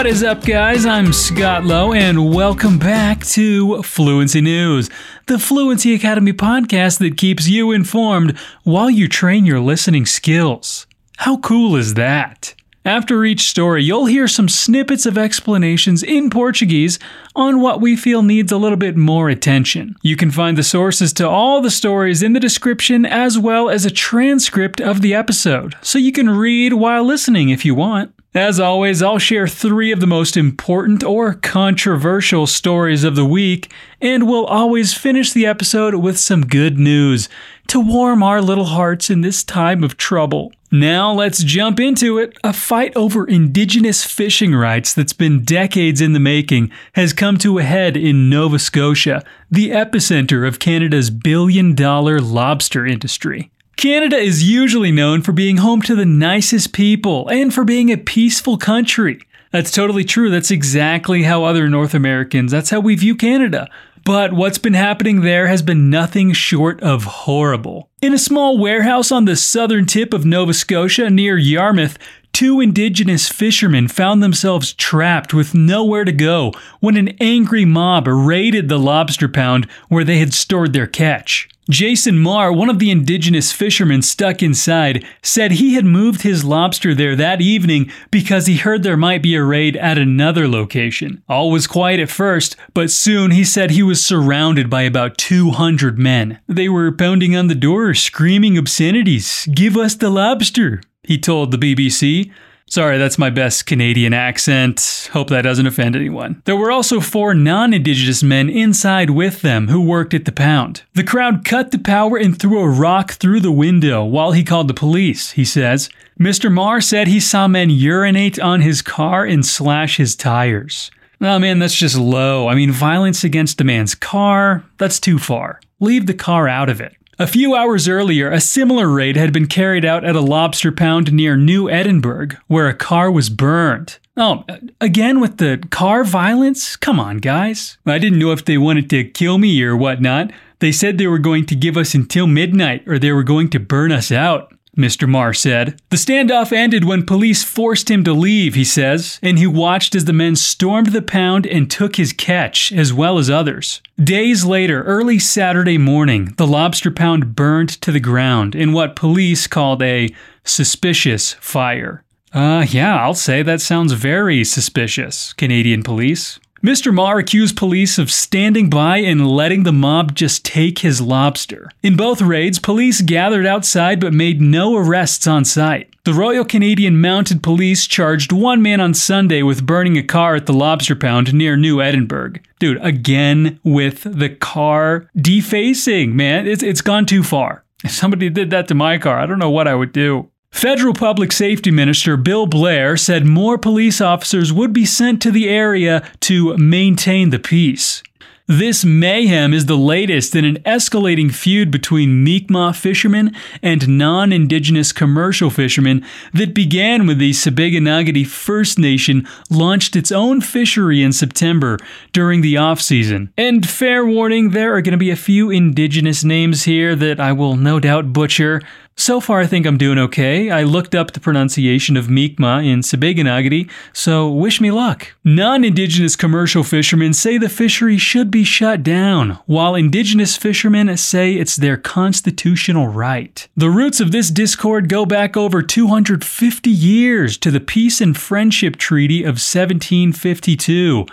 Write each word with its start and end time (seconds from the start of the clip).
What 0.00 0.06
is 0.06 0.22
up, 0.22 0.46
guys? 0.46 0.86
I'm 0.86 1.12
Scott 1.12 1.62
Lowe, 1.66 1.92
and 1.92 2.34
welcome 2.34 2.78
back 2.78 3.22
to 3.26 3.82
Fluency 3.82 4.40
News, 4.40 4.88
the 5.26 5.38
Fluency 5.38 5.94
Academy 5.94 6.32
podcast 6.32 7.00
that 7.00 7.18
keeps 7.18 7.48
you 7.48 7.70
informed 7.70 8.34
while 8.62 8.88
you 8.88 9.08
train 9.08 9.44
your 9.44 9.60
listening 9.60 10.06
skills. 10.06 10.86
How 11.18 11.36
cool 11.36 11.76
is 11.76 11.94
that? 11.94 12.54
After 12.82 13.26
each 13.26 13.42
story, 13.42 13.84
you'll 13.84 14.06
hear 14.06 14.26
some 14.26 14.48
snippets 14.48 15.04
of 15.04 15.18
explanations 15.18 16.02
in 16.02 16.30
Portuguese 16.30 16.98
on 17.36 17.60
what 17.60 17.82
we 17.82 17.94
feel 17.94 18.22
needs 18.22 18.50
a 18.50 18.56
little 18.56 18.78
bit 18.78 18.96
more 18.96 19.28
attention. 19.28 19.96
You 20.00 20.16
can 20.16 20.30
find 20.30 20.56
the 20.56 20.62
sources 20.62 21.12
to 21.12 21.28
all 21.28 21.60
the 21.60 21.70
stories 21.70 22.22
in 22.22 22.32
the 22.32 22.40
description 22.40 23.04
as 23.04 23.38
well 23.38 23.68
as 23.68 23.84
a 23.84 23.90
transcript 23.90 24.80
of 24.80 25.02
the 25.02 25.14
episode, 25.14 25.74
so 25.82 25.98
you 25.98 26.10
can 26.10 26.30
read 26.30 26.72
while 26.72 27.04
listening 27.04 27.50
if 27.50 27.66
you 27.66 27.74
want. 27.74 28.14
As 28.34 28.60
always, 28.60 29.02
I'll 29.02 29.18
share 29.18 29.48
three 29.48 29.90
of 29.90 29.98
the 29.98 30.06
most 30.06 30.36
important 30.36 31.02
or 31.02 31.34
controversial 31.34 32.46
stories 32.46 33.02
of 33.02 33.16
the 33.16 33.24
week, 33.24 33.72
and 34.00 34.28
we'll 34.28 34.46
always 34.46 34.94
finish 34.94 35.32
the 35.32 35.46
episode 35.46 35.96
with 35.96 36.16
some 36.16 36.46
good 36.46 36.78
news 36.78 37.28
to 37.66 37.80
warm 37.80 38.22
our 38.22 38.40
little 38.40 38.66
hearts 38.66 39.10
in 39.10 39.22
this 39.22 39.42
time 39.42 39.82
of 39.82 39.96
trouble. 39.96 40.52
Now 40.70 41.12
let's 41.12 41.42
jump 41.42 41.80
into 41.80 42.18
it. 42.18 42.38
A 42.44 42.52
fight 42.52 42.96
over 42.96 43.26
indigenous 43.26 44.04
fishing 44.04 44.54
rights 44.54 44.94
that's 44.94 45.12
been 45.12 45.42
decades 45.42 46.00
in 46.00 46.12
the 46.12 46.20
making 46.20 46.70
has 46.92 47.12
come 47.12 47.36
to 47.38 47.58
a 47.58 47.64
head 47.64 47.96
in 47.96 48.30
Nova 48.30 48.60
Scotia, 48.60 49.24
the 49.50 49.70
epicenter 49.70 50.46
of 50.46 50.60
Canada's 50.60 51.10
billion 51.10 51.74
dollar 51.74 52.20
lobster 52.20 52.86
industry. 52.86 53.50
Canada 53.80 54.18
is 54.18 54.46
usually 54.46 54.92
known 54.92 55.22
for 55.22 55.32
being 55.32 55.56
home 55.56 55.80
to 55.80 55.94
the 55.94 56.04
nicest 56.04 56.74
people 56.74 57.26
and 57.28 57.54
for 57.54 57.64
being 57.64 57.90
a 57.90 57.96
peaceful 57.96 58.58
country. 58.58 59.18
That's 59.52 59.70
totally 59.70 60.04
true. 60.04 60.28
That's 60.28 60.50
exactly 60.50 61.22
how 61.22 61.44
other 61.44 61.66
North 61.66 61.94
Americans, 61.94 62.52
that's 62.52 62.68
how 62.68 62.80
we 62.80 62.94
view 62.94 63.16
Canada. 63.16 63.70
But 64.04 64.34
what's 64.34 64.58
been 64.58 64.74
happening 64.74 65.22
there 65.22 65.46
has 65.46 65.62
been 65.62 65.88
nothing 65.88 66.34
short 66.34 66.78
of 66.82 67.04
horrible. 67.04 67.88
In 68.02 68.12
a 68.12 68.18
small 68.18 68.58
warehouse 68.58 69.10
on 69.10 69.24
the 69.24 69.34
southern 69.34 69.86
tip 69.86 70.12
of 70.12 70.26
Nova 70.26 70.52
Scotia 70.52 71.08
near 71.08 71.38
Yarmouth, 71.38 71.96
two 72.34 72.60
indigenous 72.60 73.30
fishermen 73.30 73.88
found 73.88 74.22
themselves 74.22 74.74
trapped 74.74 75.32
with 75.32 75.54
nowhere 75.54 76.04
to 76.04 76.12
go 76.12 76.52
when 76.80 76.98
an 76.98 77.16
angry 77.18 77.64
mob 77.64 78.06
raided 78.06 78.68
the 78.68 78.78
lobster 78.78 79.26
pound 79.26 79.66
where 79.88 80.04
they 80.04 80.18
had 80.18 80.34
stored 80.34 80.74
their 80.74 80.86
catch. 80.86 81.48
Jason 81.70 82.18
Marr, 82.18 82.52
one 82.52 82.68
of 82.68 82.78
the 82.78 82.90
indigenous 82.90 83.52
fishermen 83.52 84.02
stuck 84.02 84.42
inside, 84.42 85.04
said 85.22 85.52
he 85.52 85.74
had 85.74 85.84
moved 85.84 86.22
his 86.22 86.44
lobster 86.44 86.94
there 86.94 87.14
that 87.14 87.40
evening 87.40 87.90
because 88.10 88.46
he 88.46 88.56
heard 88.56 88.82
there 88.82 88.96
might 88.96 89.22
be 89.22 89.34
a 89.34 89.42
raid 89.42 89.76
at 89.76 89.96
another 89.96 90.48
location. 90.48 91.22
All 91.28 91.50
was 91.50 91.66
quiet 91.66 92.00
at 92.00 92.10
first, 92.10 92.56
but 92.74 92.90
soon 92.90 93.30
he 93.30 93.44
said 93.44 93.70
he 93.70 93.82
was 93.82 94.04
surrounded 94.04 94.68
by 94.68 94.82
about 94.82 95.16
200 95.16 95.98
men. 95.98 96.40
They 96.48 96.68
were 96.68 96.90
pounding 96.90 97.36
on 97.36 97.46
the 97.46 97.54
door, 97.54 97.94
screaming 97.94 98.58
obscenities. 98.58 99.46
Give 99.54 99.76
us 99.76 99.94
the 99.94 100.10
lobster, 100.10 100.82
he 101.04 101.18
told 101.18 101.52
the 101.52 101.58
BBC. 101.58 102.32
Sorry, 102.70 102.98
that's 102.98 103.18
my 103.18 103.30
best 103.30 103.66
Canadian 103.66 104.14
accent. 104.14 105.10
Hope 105.12 105.28
that 105.30 105.42
doesn't 105.42 105.66
offend 105.66 105.96
anyone. 105.96 106.40
There 106.44 106.54
were 106.54 106.70
also 106.70 107.00
four 107.00 107.34
non 107.34 107.72
Indigenous 107.72 108.22
men 108.22 108.48
inside 108.48 109.10
with 109.10 109.42
them 109.42 109.66
who 109.66 109.80
worked 109.80 110.14
at 110.14 110.24
the 110.24 110.30
pound. 110.30 110.84
The 110.94 111.02
crowd 111.02 111.44
cut 111.44 111.72
the 111.72 111.80
power 111.80 112.16
and 112.16 112.38
threw 112.38 112.60
a 112.60 112.68
rock 112.68 113.14
through 113.14 113.40
the 113.40 113.50
window 113.50 114.04
while 114.04 114.30
he 114.30 114.44
called 114.44 114.68
the 114.68 114.74
police, 114.74 115.32
he 115.32 115.44
says. 115.44 115.88
Mr. 116.20 116.50
Marr 116.50 116.80
said 116.80 117.08
he 117.08 117.18
saw 117.18 117.48
men 117.48 117.70
urinate 117.70 118.38
on 118.38 118.60
his 118.60 118.82
car 118.82 119.24
and 119.24 119.44
slash 119.44 119.96
his 119.96 120.14
tires. 120.14 120.92
Oh 121.20 121.40
man, 121.40 121.58
that's 121.58 121.74
just 121.74 121.98
low. 121.98 122.46
I 122.46 122.54
mean, 122.54 122.70
violence 122.70 123.24
against 123.24 123.60
a 123.60 123.64
man's 123.64 123.96
car, 123.96 124.64
that's 124.78 125.00
too 125.00 125.18
far. 125.18 125.60
Leave 125.80 126.06
the 126.06 126.14
car 126.14 126.46
out 126.46 126.68
of 126.68 126.80
it. 126.80 126.94
A 127.20 127.26
few 127.26 127.54
hours 127.54 127.86
earlier, 127.86 128.30
a 128.30 128.40
similar 128.40 128.88
raid 128.88 129.14
had 129.14 129.30
been 129.30 129.46
carried 129.46 129.84
out 129.84 130.06
at 130.06 130.16
a 130.16 130.22
lobster 130.22 130.72
pound 130.72 131.12
near 131.12 131.36
New 131.36 131.68
Edinburgh, 131.68 132.28
where 132.46 132.66
a 132.66 132.72
car 132.72 133.10
was 133.10 133.28
burned. 133.28 133.98
Oh, 134.16 134.46
again 134.80 135.20
with 135.20 135.36
the 135.36 135.62
car 135.68 136.02
violence? 136.02 136.76
Come 136.76 136.98
on, 136.98 137.18
guys. 137.18 137.76
I 137.84 137.98
didn't 137.98 138.20
know 138.20 138.32
if 138.32 138.46
they 138.46 138.56
wanted 138.56 138.88
to 138.88 139.04
kill 139.04 139.36
me 139.36 139.62
or 139.62 139.76
whatnot. 139.76 140.32
They 140.60 140.72
said 140.72 140.96
they 140.96 141.06
were 141.08 141.18
going 141.18 141.44
to 141.46 141.54
give 141.54 141.76
us 141.76 141.94
until 141.94 142.26
midnight 142.26 142.88
or 142.88 142.98
they 142.98 143.12
were 143.12 143.22
going 143.22 143.50
to 143.50 143.60
burn 143.60 143.92
us 143.92 144.10
out. 144.10 144.54
Mr. 144.76 145.08
Marr 145.08 145.34
said. 145.34 145.80
The 145.90 145.96
standoff 145.96 146.52
ended 146.52 146.84
when 146.84 147.04
police 147.04 147.42
forced 147.42 147.90
him 147.90 148.04
to 148.04 148.12
leave, 148.12 148.54
he 148.54 148.64
says, 148.64 149.18
and 149.22 149.38
he 149.38 149.46
watched 149.46 149.94
as 149.94 150.04
the 150.04 150.12
men 150.12 150.36
stormed 150.36 150.88
the 150.88 151.02
pound 151.02 151.46
and 151.46 151.70
took 151.70 151.96
his 151.96 152.12
catch, 152.12 152.72
as 152.72 152.92
well 152.92 153.18
as 153.18 153.28
others. 153.28 153.82
Days 154.02 154.44
later, 154.44 154.82
early 154.84 155.18
Saturday 155.18 155.78
morning, 155.78 156.34
the 156.36 156.46
lobster 156.46 156.90
pound 156.90 157.34
burned 157.34 157.70
to 157.82 157.92
the 157.92 158.00
ground 158.00 158.54
in 158.54 158.72
what 158.72 158.96
police 158.96 159.46
called 159.46 159.82
a 159.82 160.14
suspicious 160.44 161.34
fire. 161.34 162.04
Uh, 162.32 162.64
yeah, 162.68 162.96
I'll 162.96 163.14
say 163.14 163.42
that 163.42 163.60
sounds 163.60 163.92
very 163.92 164.44
suspicious, 164.44 165.32
Canadian 165.32 165.82
police. 165.82 166.38
Mr. 166.62 166.92
Marr 166.92 167.18
accused 167.18 167.56
police 167.56 167.98
of 167.98 168.10
standing 168.10 168.68
by 168.68 168.98
and 168.98 169.26
letting 169.26 169.62
the 169.62 169.72
mob 169.72 170.14
just 170.14 170.44
take 170.44 170.80
his 170.80 171.00
lobster. 171.00 171.70
In 171.82 171.96
both 171.96 172.20
raids, 172.20 172.58
police 172.58 173.00
gathered 173.00 173.46
outside 173.46 173.98
but 173.98 174.12
made 174.12 174.42
no 174.42 174.76
arrests 174.76 175.26
on 175.26 175.46
site. 175.46 175.88
The 176.04 176.12
Royal 176.12 176.44
Canadian 176.44 177.00
Mounted 177.00 177.42
Police 177.42 177.86
charged 177.86 178.30
one 178.30 178.60
man 178.60 178.78
on 178.78 178.92
Sunday 178.92 179.42
with 179.42 179.64
burning 179.64 179.96
a 179.96 180.02
car 180.02 180.34
at 180.34 180.44
the 180.44 180.52
lobster 180.52 180.94
pound 180.94 181.32
near 181.32 181.56
New 181.56 181.80
Edinburgh. 181.80 182.34
Dude, 182.58 182.78
again 182.84 183.58
with 183.64 184.02
the 184.02 184.28
car 184.28 185.08
defacing, 185.16 186.14
man. 186.14 186.46
It's, 186.46 186.62
it's 186.62 186.82
gone 186.82 187.06
too 187.06 187.22
far. 187.22 187.64
If 187.84 187.90
somebody 187.92 188.28
did 188.28 188.50
that 188.50 188.68
to 188.68 188.74
my 188.74 188.98
car, 188.98 189.18
I 189.18 189.24
don't 189.24 189.38
know 189.38 189.50
what 189.50 189.68
I 189.68 189.74
would 189.74 189.92
do. 189.92 190.29
Federal 190.52 190.92
Public 190.92 191.32
Safety 191.32 191.70
Minister 191.70 192.16
Bill 192.16 192.44
Blair 192.44 192.96
said 192.96 193.24
more 193.24 193.56
police 193.56 194.00
officers 194.00 194.52
would 194.52 194.72
be 194.72 194.84
sent 194.84 195.22
to 195.22 195.30
the 195.30 195.48
area 195.48 196.02
to 196.20 196.56
maintain 196.58 197.30
the 197.30 197.38
peace. 197.38 198.02
This 198.46 198.84
mayhem 198.84 199.54
is 199.54 199.66
the 199.66 199.76
latest 199.76 200.34
in 200.34 200.44
an 200.44 200.56
escalating 200.64 201.32
feud 201.32 201.70
between 201.70 202.24
Mi'kmaq 202.24 202.74
fishermen 202.74 203.32
and 203.62 203.96
non 203.96 204.32
indigenous 204.32 204.92
commercial 204.92 205.50
fishermen 205.50 206.04
that 206.34 206.52
began 206.52 207.06
when 207.06 207.18
the 207.18 207.30
Sipekne'katik 207.30 208.26
First 208.26 208.76
Nation 208.76 209.24
launched 209.50 209.94
its 209.94 210.10
own 210.10 210.40
fishery 210.40 211.00
in 211.00 211.12
September 211.12 211.78
during 212.12 212.40
the 212.40 212.56
off 212.56 212.80
season. 212.80 213.32
And 213.38 213.66
fair 213.66 214.04
warning, 214.04 214.50
there 214.50 214.74
are 214.74 214.82
going 214.82 214.92
to 214.92 214.98
be 214.98 215.12
a 215.12 215.16
few 215.16 215.50
indigenous 215.50 216.24
names 216.24 216.64
here 216.64 216.96
that 216.96 217.20
I 217.20 217.30
will 217.30 217.54
no 217.54 217.78
doubt 217.78 218.12
butcher. 218.12 218.62
So 219.00 219.18
far, 219.18 219.40
I 219.40 219.46
think 219.46 219.64
I'm 219.64 219.78
doing 219.78 219.96
okay. 219.96 220.50
I 220.50 220.62
looked 220.62 220.94
up 220.94 221.12
the 221.12 221.20
pronunciation 221.20 221.96
of 221.96 222.10
Mi'kmaq 222.10 222.66
in 222.66 222.80
Sipekne'katik, 222.80 223.70
so 223.94 224.30
wish 224.30 224.60
me 224.60 224.70
luck. 224.70 225.14
Non 225.24 225.64
indigenous 225.64 226.16
commercial 226.16 226.62
fishermen 226.62 227.14
say 227.14 227.38
the 227.38 227.48
fishery 227.48 227.96
should 227.96 228.30
be 228.30 228.44
shut 228.44 228.82
down, 228.82 229.38
while 229.46 229.74
indigenous 229.74 230.36
fishermen 230.36 230.94
say 230.98 231.32
it's 231.32 231.56
their 231.56 231.78
constitutional 231.78 232.88
right. 232.88 233.48
The 233.56 233.70
roots 233.70 234.00
of 234.00 234.12
this 234.12 234.30
discord 234.30 234.90
go 234.90 235.06
back 235.06 235.34
over 235.34 235.62
250 235.62 236.68
years 236.68 237.38
to 237.38 237.50
the 237.50 237.58
Peace 237.58 238.02
and 238.02 238.14
Friendship 238.14 238.76
Treaty 238.76 239.22
of 239.22 239.40
1752. 239.40 241.06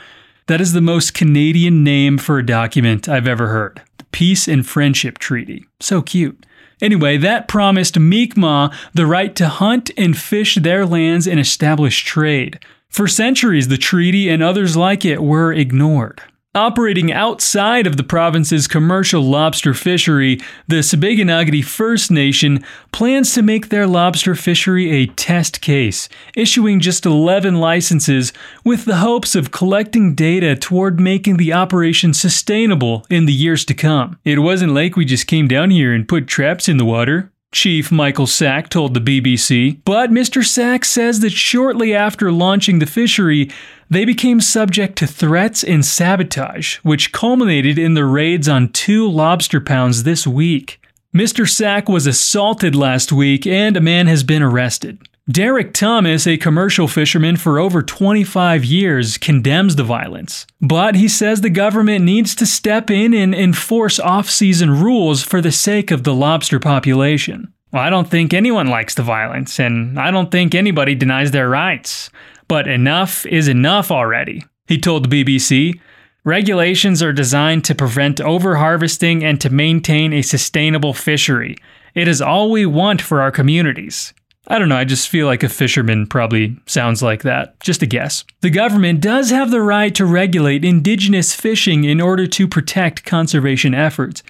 That 0.48 0.60
is 0.60 0.74
the 0.74 0.82
most 0.82 1.14
Canadian 1.14 1.86
name 1.86 2.18
for 2.18 2.38
a 2.38 2.46
document 2.46 3.08
I've 3.08 3.30
ever 3.30 3.48
heard. 3.48 3.82
The 3.98 4.04
Peace 4.12 4.50
and 4.50 4.68
Friendship 4.68 5.20
Treaty. 5.20 5.66
So 5.80 6.02
cute. 6.02 6.44
Anyway, 6.82 7.18
that 7.18 7.48
promised 7.48 8.00
Mi'kmaq 8.00 8.74
the 8.94 9.06
right 9.06 9.36
to 9.36 9.48
hunt 9.48 9.92
and 9.98 10.18
fish 10.18 10.56
their 10.56 10.86
lands 10.86 11.28
and 11.28 11.40
establish 11.40 12.04
trade. 12.04 12.60
For 12.90 13.08
centuries, 13.08 13.68
the 13.68 13.78
treaty 13.78 14.30
and 14.30 14.44
others 14.44 14.78
like 14.78 15.04
it 15.04 15.22
were 15.22 15.52
ignored. 15.52 16.22
Operating 16.58 17.14
outside 17.14 17.86
of 17.86 17.98
the 17.98 18.04
province's 18.04 18.68
commercial 18.68 19.22
lobster 19.22 19.76
fishery, 19.76 20.42
the 20.68 20.78
Sipekne'katik 20.78 21.64
First 21.64 22.10
Nation 22.10 22.66
plans 22.92 23.36
to 23.36 23.44
make 23.44 23.70
their 23.70 23.86
lobster 23.86 24.34
fishery 24.34 24.90
a 24.90 25.06
test 25.06 25.62
case, 25.62 26.10
issuing 26.36 26.80
just 26.80 27.06
11 27.06 27.60
licenses 27.60 28.34
with 28.66 28.86
the 28.86 28.96
hopes 28.96 29.36
of 29.36 29.52
collecting 29.52 30.16
data 30.16 30.56
toward 30.56 31.00
making 31.00 31.38
the 31.38 31.54
operation 31.54 32.12
sustainable 32.12 33.06
in 33.08 33.28
the 33.28 33.34
years 33.34 33.64
to 33.66 33.76
come. 33.76 34.18
It 34.26 34.40
wasn't 34.40 34.74
like 34.74 34.96
we 34.96 35.06
just 35.06 35.28
came 35.28 35.48
down 35.48 35.70
here 35.70 35.94
and 35.94 36.08
put 36.08 36.26
traps 36.26 36.68
in 36.68 36.78
the 36.78 36.86
water. 36.86 37.32
Chief 37.54 37.92
Michael 37.92 38.28
Sack 38.28 38.70
told 38.70 38.94
the 38.94 39.00
BBC. 39.00 39.80
But 39.86 40.12
Mr. 40.12 40.46
Sack 40.46 40.84
says 40.84 41.22
that 41.22 41.32
shortly 41.32 41.96
after 41.96 42.32
launching 42.32 42.80
the 42.80 42.86
fishery, 42.86 43.50
they 43.90 44.04
became 44.04 44.42
subject 44.42 44.98
to 44.98 45.08
threats 45.08 45.64
and 45.64 45.86
sabotage, 45.86 46.78
which 46.78 47.14
culminated 47.14 47.80
in 47.80 47.94
the 47.94 48.06
raids 48.06 48.50
on 48.50 48.70
two 48.70 49.10
lobster 49.10 49.62
pounds 49.62 50.04
this 50.04 50.28
week. 50.28 50.82
Mr. 51.16 51.50
Sack 51.50 51.88
was 51.88 52.06
assaulted 52.06 52.76
last 52.76 53.12
week 53.12 53.48
and 53.48 53.78
a 53.78 53.82
man 53.82 54.08
has 54.08 54.24
been 54.24 54.44
arrested. 54.44 55.00
Derek 55.30 55.74
Thomas, 55.74 56.26
a 56.26 56.38
commercial 56.38 56.88
fisherman 56.88 57.36
for 57.36 57.60
over 57.60 57.84
25 57.84 58.64
years, 58.64 59.18
condemns 59.18 59.76
the 59.76 59.84
violence. 59.84 60.48
But 60.62 60.96
he 60.96 61.10
says 61.10 61.42
the 61.42 61.50
government 61.50 62.06
needs 62.06 62.34
to 62.36 62.46
step 62.46 62.90
in 62.90 63.14
and 63.14 63.36
enforce 63.36 64.00
off 64.00 64.30
season 64.30 64.72
rules 64.72 65.24
for 65.24 65.42
the 65.42 65.52
sake 65.52 65.92
of 65.92 66.06
the 66.06 66.14
lobster 66.14 66.62
population. 66.62 67.52
Well, 67.74 67.84
I 67.84 67.90
don't 67.90 68.10
think 68.10 68.34
anyone 68.34 68.68
likes 68.68 68.96
the 68.96 69.04
violence, 69.04 69.60
and 69.60 70.00
I 70.00 70.12
don't 70.12 70.32
think 70.32 70.56
anybody 70.56 70.96
denies 70.96 71.32
their 71.32 71.50
rights. 71.50 72.10
But 72.48 72.70
enough 72.70 73.26
is 73.26 73.50
enough 73.50 73.92
already, 73.92 74.46
he 74.68 74.78
told 74.78 75.10
the 75.10 75.24
BBC. 75.24 75.78
Regulations 76.24 77.04
are 77.04 77.12
designed 77.12 77.66
to 77.66 77.76
prevent 77.76 78.20
overharvesting 78.20 79.24
and 79.24 79.42
to 79.42 79.50
maintain 79.50 80.14
a 80.14 80.22
sustainable 80.22 80.94
fishery. 80.94 81.58
It 81.94 82.08
is 82.08 82.22
all 82.22 82.50
we 82.50 82.66
want 82.66 83.02
for 83.02 83.20
our 83.20 83.32
communities. 83.32 84.14
I 84.50 84.60
don't 84.60 84.70
know, 84.70 84.78
I 84.78 84.86
just 84.86 85.10
feel 85.10 85.28
like 85.28 85.44
a 85.44 85.50
fisherman 85.50 86.08
probably 86.08 86.58
sounds 86.66 87.04
like 87.04 87.24
that. 87.24 87.60
Just 87.60 87.82
a 87.82 87.86
guess. 87.86 88.24
The 88.40 88.50
government 88.50 89.02
does 89.02 89.30
have 89.30 89.52
the 89.52 89.62
right 89.62 89.94
to 89.96 90.06
regulate 90.06 90.64
indigenous 90.64 91.36
fishing 91.36 91.84
in 91.84 92.00
order 92.00 92.26
to 92.28 92.48
protect 92.48 93.04
conservation 93.04 93.74
efforts. 93.74 94.24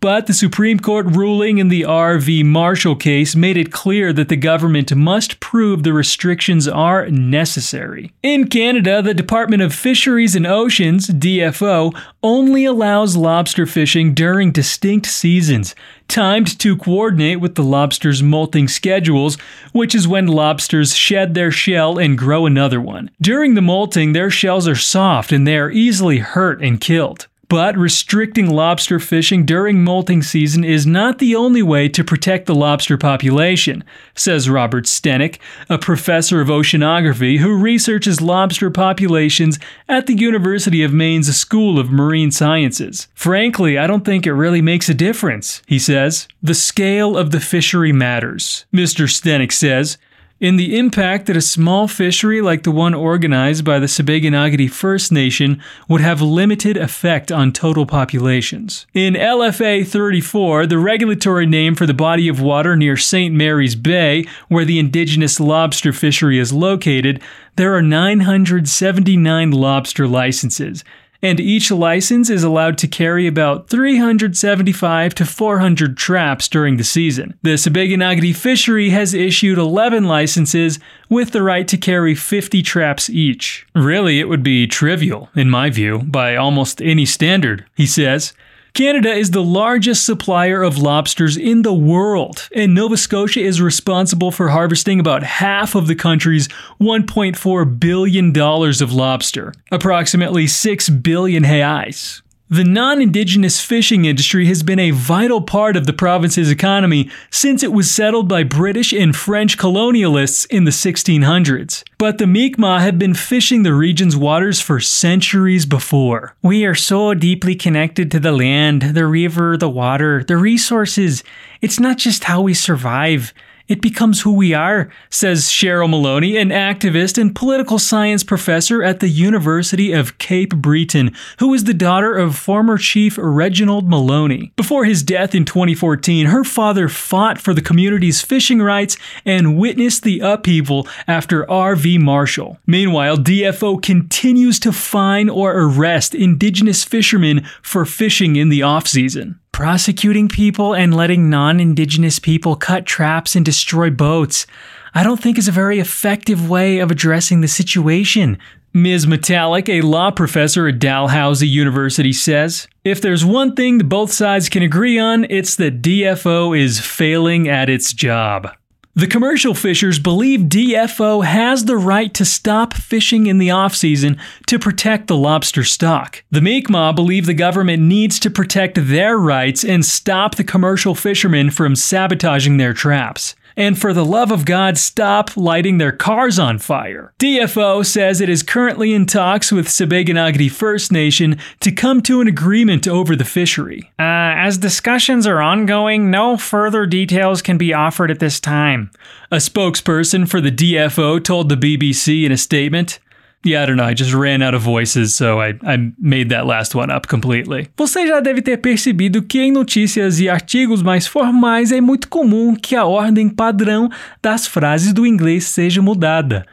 But 0.00 0.26
the 0.26 0.34
Supreme 0.34 0.78
Court 0.78 1.06
ruling 1.06 1.58
in 1.58 1.68
the 1.68 1.84
R.V. 1.84 2.42
Marshall 2.42 2.96
case 2.96 3.34
made 3.34 3.56
it 3.56 3.72
clear 3.72 4.12
that 4.12 4.28
the 4.28 4.36
government 4.36 4.94
must 4.94 5.40
prove 5.40 5.82
the 5.82 5.92
restrictions 5.92 6.68
are 6.68 7.08
necessary. 7.08 8.12
In 8.22 8.48
Canada, 8.48 9.02
the 9.02 9.14
Department 9.14 9.62
of 9.62 9.74
Fisheries 9.74 10.36
and 10.36 10.46
Oceans, 10.46 11.08
DFO, 11.08 11.96
only 12.22 12.64
allows 12.64 13.16
lobster 13.16 13.66
fishing 13.66 14.14
during 14.14 14.52
distinct 14.52 15.06
seasons, 15.06 15.74
timed 16.08 16.58
to 16.58 16.76
coordinate 16.76 17.40
with 17.40 17.54
the 17.54 17.62
lobster's 17.62 18.22
molting 18.22 18.68
schedules, 18.68 19.36
which 19.72 19.94
is 19.94 20.08
when 20.08 20.26
lobsters 20.26 20.94
shed 20.94 21.34
their 21.34 21.50
shell 21.50 21.98
and 21.98 22.18
grow 22.18 22.46
another 22.46 22.80
one. 22.80 23.10
During 23.20 23.54
the 23.54 23.62
molting, 23.62 24.12
their 24.12 24.30
shells 24.30 24.68
are 24.68 24.76
soft 24.76 25.32
and 25.32 25.46
they 25.46 25.56
are 25.56 25.70
easily 25.70 26.18
hurt 26.18 26.62
and 26.62 26.80
killed. 26.80 27.28
But 27.48 27.76
restricting 27.76 28.50
lobster 28.50 28.98
fishing 28.98 29.44
during 29.44 29.84
molting 29.84 30.22
season 30.22 30.64
is 30.64 30.84
not 30.84 31.18
the 31.18 31.36
only 31.36 31.62
way 31.62 31.88
to 31.90 32.02
protect 32.02 32.46
the 32.46 32.54
lobster 32.54 32.98
population, 32.98 33.84
says 34.16 34.50
Robert 34.50 34.84
Steneck, 34.84 35.38
a 35.68 35.78
professor 35.78 36.40
of 36.40 36.48
oceanography 36.48 37.38
who 37.38 37.56
researches 37.56 38.20
lobster 38.20 38.68
populations 38.70 39.60
at 39.88 40.06
the 40.06 40.16
University 40.16 40.82
of 40.82 40.92
Maine's 40.92 41.36
School 41.36 41.78
of 41.78 41.90
Marine 41.90 42.32
Sciences. 42.32 43.06
Frankly, 43.14 43.78
I 43.78 43.86
don't 43.86 44.04
think 44.04 44.26
it 44.26 44.32
really 44.32 44.62
makes 44.62 44.88
a 44.88 44.94
difference, 44.94 45.62
he 45.68 45.78
says. 45.78 46.26
The 46.42 46.54
scale 46.54 47.16
of 47.16 47.30
the 47.30 47.40
fishery 47.40 47.92
matters, 47.92 48.66
Mr. 48.74 49.06
Steneck 49.06 49.52
says 49.52 49.98
in 50.38 50.56
the 50.56 50.78
impact 50.78 51.26
that 51.26 51.36
a 51.36 51.40
small 51.40 51.88
fishery 51.88 52.42
like 52.42 52.62
the 52.62 52.70
one 52.70 52.92
organized 52.92 53.64
by 53.64 53.78
the 53.78 53.86
Sipekne'katik 53.86 54.70
First 54.70 55.10
Nation 55.10 55.62
would 55.88 56.00
have 56.00 56.20
limited 56.20 56.76
effect 56.76 57.32
on 57.32 57.52
total 57.52 57.86
populations. 57.86 58.86
In 58.92 59.14
LFA 59.14 59.86
34, 59.86 60.66
the 60.66 60.78
regulatory 60.78 61.46
name 61.46 61.74
for 61.74 61.86
the 61.86 61.94
body 61.94 62.28
of 62.28 62.40
water 62.40 62.76
near 62.76 62.96
St. 62.96 63.34
Mary's 63.34 63.74
Bay, 63.74 64.26
where 64.48 64.64
the 64.64 64.78
indigenous 64.78 65.40
lobster 65.40 65.92
fishery 65.92 66.38
is 66.38 66.52
located, 66.52 67.22
there 67.56 67.74
are 67.74 67.82
979 67.82 69.50
lobster 69.50 70.06
licenses 70.06 70.84
and 71.22 71.40
each 71.40 71.70
license 71.70 72.30
is 72.30 72.44
allowed 72.44 72.78
to 72.78 72.88
carry 72.88 73.26
about 73.26 73.68
375 73.68 75.14
to 75.14 75.24
400 75.24 75.96
traps 75.96 76.48
during 76.48 76.76
the 76.76 76.84
season. 76.84 77.38
The 77.42 77.54
Sipekne'katik 77.54 78.36
fishery 78.36 78.90
has 78.90 79.14
issued 79.14 79.58
11 79.58 80.04
licenses 80.04 80.78
with 81.08 81.32
the 81.32 81.42
right 81.42 81.66
to 81.68 81.76
carry 81.76 82.14
50 82.14 82.62
traps 82.62 83.08
each. 83.10 83.66
Really, 83.74 84.20
it 84.20 84.28
would 84.28 84.42
be 84.42 84.66
trivial, 84.66 85.30
in 85.34 85.50
my 85.50 85.70
view, 85.70 86.00
by 86.00 86.36
almost 86.36 86.82
any 86.82 87.06
standard, 87.06 87.64
he 87.74 87.86
says. 87.86 88.32
Canada 88.76 89.10
is 89.10 89.30
the 89.30 89.42
largest 89.42 90.04
supplier 90.04 90.62
of 90.62 90.76
lobsters 90.76 91.38
in 91.38 91.62
the 91.62 91.72
world, 91.72 92.46
and 92.54 92.74
Nova 92.74 92.98
Scotia 92.98 93.40
is 93.40 93.58
responsible 93.58 94.30
for 94.30 94.50
harvesting 94.50 95.00
about 95.00 95.22
half 95.22 95.74
of 95.74 95.86
the 95.86 95.94
country's 95.94 96.46
$1.4 96.78 97.80
billion 97.80 98.38
of 98.38 98.92
lobster, 98.92 99.54
approximately 99.70 100.46
6 100.46 100.90
billion 100.90 101.44
reais. 101.44 102.20
The 102.48 102.62
non 102.62 103.02
indigenous 103.02 103.60
fishing 103.60 104.04
industry 104.04 104.46
has 104.46 104.62
been 104.62 104.78
a 104.78 104.92
vital 104.92 105.40
part 105.40 105.76
of 105.76 105.86
the 105.86 105.92
province's 105.92 106.48
economy 106.48 107.10
since 107.28 107.64
it 107.64 107.72
was 107.72 107.90
settled 107.90 108.28
by 108.28 108.44
British 108.44 108.92
and 108.92 109.16
French 109.16 109.58
colonialists 109.58 110.46
in 110.46 110.62
the 110.62 110.70
1600s. 110.70 111.82
But 111.98 112.18
the 112.18 112.26
Mi'kmaq 112.28 112.82
have 112.82 113.00
been 113.00 113.14
fishing 113.14 113.64
the 113.64 113.74
region's 113.74 114.16
waters 114.16 114.60
for 114.60 114.78
centuries 114.78 115.66
before. 115.66 116.36
We 116.40 116.64
are 116.64 116.76
so 116.76 117.14
deeply 117.14 117.56
connected 117.56 118.12
to 118.12 118.20
the 118.20 118.30
land, 118.30 118.82
the 118.94 119.06
river, 119.06 119.56
the 119.56 119.68
water, 119.68 120.22
the 120.22 120.36
resources. 120.36 121.24
It's 121.60 121.80
not 121.80 121.98
just 121.98 122.24
how 122.24 122.42
we 122.42 122.54
survive, 122.54 123.34
it 123.68 123.80
becomes 123.80 124.22
who 124.22 124.32
we 124.32 124.54
are, 124.54 124.88
says 125.10 125.44
Cheryl 125.44 125.90
Maloney, 125.90 126.36
an 126.36 126.50
activist 126.50 127.18
and 127.18 127.34
political 127.34 127.78
science 127.78 128.22
professor 128.22 128.82
at 128.82 129.00
the 129.00 129.08
University 129.08 129.92
of 129.92 130.18
Cape 130.18 130.54
Breton, 130.54 131.14
who 131.38 131.52
is 131.54 131.64
the 131.64 131.74
daughter 131.74 132.16
of 132.16 132.36
former 132.36 132.78
Chief 132.78 133.18
Reginald 133.20 133.88
Maloney. 133.88 134.52
Before 134.56 134.84
his 134.84 135.02
death 135.02 135.34
in 135.34 135.44
2014, 135.44 136.26
her 136.26 136.44
father 136.44 136.88
fought 136.88 137.40
for 137.40 137.54
the 137.54 137.62
community's 137.62 138.22
fishing 138.22 138.60
rights 138.60 138.96
and 139.24 139.58
witnessed 139.58 140.02
the 140.02 140.20
upheaval 140.20 140.86
after 141.06 141.48
R.V. 141.50 141.98
Marshall. 141.98 142.58
Meanwhile, 142.66 143.18
DFO 143.18 143.82
continues 143.82 144.60
to 144.60 144.72
fine 144.72 145.28
or 145.28 145.52
arrest 145.52 146.14
indigenous 146.14 146.84
fishermen 146.84 147.46
for 147.62 147.84
fishing 147.84 148.36
in 148.36 148.48
the 148.48 148.62
off 148.62 148.86
season 148.86 149.40
prosecuting 149.56 150.28
people 150.28 150.74
and 150.74 150.94
letting 150.94 151.30
non 151.30 151.60
indigenous 151.60 152.18
people 152.18 152.56
cut 152.56 152.84
traps 152.84 153.34
and 153.34 153.42
destroy 153.42 153.88
boats, 153.88 154.46
I 154.92 155.02
don't 155.02 155.18
think 155.18 155.38
is 155.38 155.48
a 155.48 155.52
very 155.52 155.80
effective 155.80 156.50
way 156.50 156.78
of 156.78 156.90
addressing 156.90 157.40
the 157.40 157.48
situation. 157.48 158.36
Ms. 158.74 159.06
Metallic, 159.06 159.70
a 159.70 159.80
law 159.80 160.10
professor 160.10 160.68
at 160.68 160.78
Dalhousie 160.78 161.48
University, 161.48 162.12
says 162.12 162.68
If 162.84 163.00
there's 163.00 163.24
one 163.24 163.54
thing 163.54 163.78
that 163.78 163.88
both 163.88 164.12
sides 164.12 164.50
can 164.50 164.62
agree 164.62 164.98
on, 164.98 165.24
it's 165.30 165.56
that 165.56 165.80
DFO 165.80 166.54
is 166.54 166.78
failing 166.78 167.48
at 167.48 167.70
its 167.70 167.94
job. 167.94 168.50
The 168.98 169.06
commercial 169.06 169.52
fishers 169.52 169.98
believe 169.98 170.48
DFO 170.48 171.22
has 171.22 171.66
the 171.66 171.76
right 171.76 172.14
to 172.14 172.24
stop 172.24 172.72
fishing 172.72 173.26
in 173.26 173.36
the 173.36 173.50
off-season 173.50 174.16
to 174.46 174.58
protect 174.58 175.06
the 175.06 175.18
lobster 175.18 175.64
stock. 175.64 176.24
The 176.30 176.40
Mi'kmaq 176.40 176.96
believe 176.96 177.26
the 177.26 177.34
government 177.34 177.82
needs 177.82 178.18
to 178.20 178.30
protect 178.30 178.78
their 178.88 179.18
rights 179.18 179.64
and 179.64 179.84
stop 179.84 180.36
the 180.36 180.44
commercial 180.44 180.94
fishermen 180.94 181.50
from 181.50 181.76
sabotaging 181.76 182.56
their 182.56 182.72
traps 182.72 183.34
and 183.56 183.78
for 183.78 183.92
the 183.92 184.04
love 184.04 184.30
of 184.30 184.44
God, 184.44 184.76
stop 184.76 185.36
lighting 185.36 185.78
their 185.78 185.92
cars 185.92 186.38
on 186.38 186.58
fire. 186.58 187.12
DFO 187.18 187.84
says 187.84 188.20
it 188.20 188.28
is 188.28 188.42
currently 188.42 188.92
in 188.92 189.06
talks 189.06 189.50
with 189.50 189.68
Sipekne'katik 189.68 190.50
First 190.50 190.92
Nation 190.92 191.38
to 191.60 191.72
come 191.72 192.02
to 192.02 192.20
an 192.20 192.28
agreement 192.28 192.86
over 192.86 193.16
the 193.16 193.24
fishery. 193.24 193.90
Uh, 193.98 194.36
as 194.36 194.58
discussions 194.58 195.26
are 195.26 195.40
ongoing, 195.40 196.10
no 196.10 196.36
further 196.36 196.86
details 196.86 197.42
can 197.42 197.56
be 197.56 197.72
offered 197.72 198.10
at 198.10 198.18
this 198.18 198.40
time. 198.40 198.90
A 199.30 199.36
spokesperson 199.36 200.28
for 200.28 200.40
the 200.40 200.52
DFO 200.52 201.22
told 201.22 201.48
the 201.48 201.56
BBC 201.56 202.24
in 202.24 202.32
a 202.32 202.36
statement. 202.36 202.98
Yeah, 203.46 203.62
I 203.62 203.66
don't 203.66 203.76
know. 203.76 203.88
I 203.88 203.94
just 203.94 204.12
ran 204.12 204.42
out 204.42 204.56
of 204.56 204.64
voices, 204.64 205.14
so 205.14 205.40
I, 205.40 205.54
I 205.62 205.92
made 206.00 206.30
that 206.30 206.46
last 206.46 206.74
one 206.74 206.90
up 206.92 207.06
completely. 207.06 207.68
Você 207.76 208.04
já 208.04 208.18
deve 208.18 208.42
ter 208.42 208.56
percebido 208.56 209.22
que 209.22 209.38
em 209.38 209.52
notícias 209.52 210.18
e 210.18 210.28
artigos 210.28 210.82
mais 210.82 211.06
formais 211.06 211.70
é 211.70 211.80
muito 211.80 212.08
comum 212.08 212.56
que 212.56 212.74
a 212.74 212.84
ordem 212.84 213.28
padrão 213.28 213.88
das 214.20 214.48
frases 214.48 214.92
do 214.92 215.06
inglês 215.06 215.44
seja 215.44 215.80
mudada. 215.80 216.44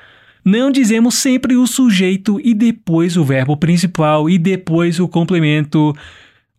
Não 0.46 0.70
dizemos 0.70 1.16
sempre 1.16 1.56
o 1.56 1.66
sujeito 1.66 2.40
e 2.44 2.54
depois 2.54 3.18
o 3.18 3.24
verbo 3.24 3.58
principal 3.58 4.30
e 4.30 4.38
depois 4.38 5.00
o 5.00 5.08
complemento. 5.08 5.96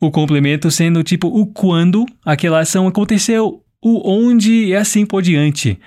O 0.00 0.10
complemento 0.10 0.68
sendo 0.68 1.04
tipo 1.04 1.28
o 1.28 1.46
quando 1.46 2.04
aquela 2.24 2.58
ação 2.58 2.88
aconteceu, 2.88 3.62
o 3.80 4.10
onde 4.10 4.66
e 4.66 4.74
assim 4.74 5.06
por 5.06 5.22
diante. 5.22 5.78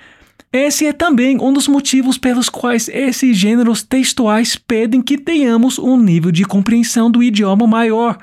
Esse 0.52 0.86
é 0.86 0.92
também 0.94 1.38
um 1.38 1.52
dos 1.52 1.68
motivos 1.68 2.16
pelos 2.16 2.48
quais 2.48 2.88
esses 2.88 3.36
gêneros 3.36 3.82
textuais 3.82 4.56
pedem 4.56 5.02
que 5.02 5.18
tenhamos 5.18 5.78
um 5.78 5.96
nível 5.96 6.32
de 6.32 6.44
compreensão 6.44 7.10
do 7.10 7.22
idioma 7.22 7.66
maior, 7.66 8.16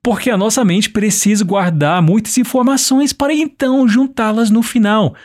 porque 0.00 0.30
a 0.30 0.36
nossa 0.36 0.64
mente 0.64 0.88
precisa 0.88 1.44
guardar 1.44 2.00
muitas 2.00 2.38
informações 2.38 3.12
para 3.12 3.34
então 3.34 3.88
juntá-las 3.88 4.50
no 4.50 4.62
final, 4.62 5.16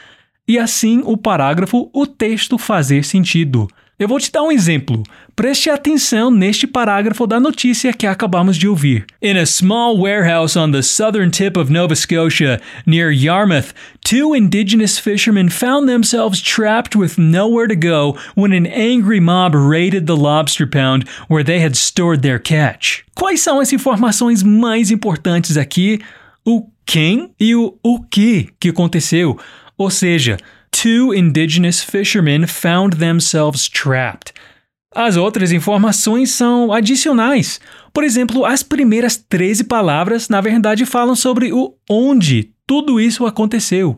e 0.48 0.58
assim 0.58 1.04
o 1.06 1.16
parágrafo, 1.16 1.92
o 1.94 2.08
texto 2.08 2.58
fazer 2.58 3.06
sentido. 3.06 3.68
Eu 4.00 4.08
vou 4.08 4.18
te 4.18 4.32
dar 4.32 4.44
um 4.44 4.52
exemplo. 4.52 5.04
Preste 5.36 5.70
atenção 5.70 6.32
neste 6.32 6.66
parágrafo 6.66 7.28
da 7.28 7.38
notícia 7.38 7.92
que 7.92 8.08
acabamos 8.08 8.56
de 8.56 8.66
ouvir. 8.66 9.06
In 9.22 9.38
a 9.38 9.46
small 9.46 10.00
warehouse 10.00 10.58
on 10.58 10.72
the 10.72 10.82
southern 10.82 11.30
tip 11.30 11.58
of 11.58 11.70
Nova 11.70 11.98
Scotia, 11.98 12.62
near 12.86 13.12
Yarmouth, 13.12 13.74
two 14.00 14.34
indigenous 14.34 14.98
fishermen 14.98 15.50
found 15.50 15.90
themselves 15.90 16.42
trapped 16.42 16.98
with 16.98 17.18
nowhere 17.18 17.68
to 17.68 17.76
go 17.76 18.18
when 18.36 18.54
an 18.54 18.68
angry 18.68 19.20
mob 19.20 19.54
raided 19.54 20.08
the 20.08 20.16
lobster 20.16 20.66
pound 20.66 21.06
where 21.28 21.44
they 21.44 21.60
had 21.60 21.76
stored 21.76 22.22
their 22.22 22.40
catch. 22.40 23.04
Quais 23.16 23.42
são 23.42 23.60
as 23.60 23.74
informações 23.74 24.42
mais 24.42 24.92
importantes 24.92 25.58
aqui? 25.58 26.00
O 26.46 26.70
quem 26.86 27.32
e 27.38 27.54
o 27.54 27.78
o 27.84 28.02
que 28.02 28.48
que 28.62 28.70
aconteceu. 28.70 29.38
Ou 29.78 29.90
seja, 29.90 30.38
two 30.72 31.14
indigenous 31.14 31.84
fishermen 31.84 32.48
found 32.48 32.98
themselves 32.98 33.68
trapped. 33.70 34.34
As 34.94 35.18
outras 35.18 35.52
informações 35.52 36.32
são 36.32 36.74
adicionais. 36.74 37.60
Por 37.94 38.04
exemplo, 38.04 38.46
as 38.46 38.64
primeiras 38.64 39.16
13 39.16 39.66
palavras, 39.66 40.30
na 40.30 40.42
verdade, 40.42 40.86
falam 40.86 41.16
sobre 41.16 41.54
o 41.54 41.76
onde 41.90 42.52
tudo 42.66 43.00
isso 43.00 43.26
aconteceu. 43.26 43.96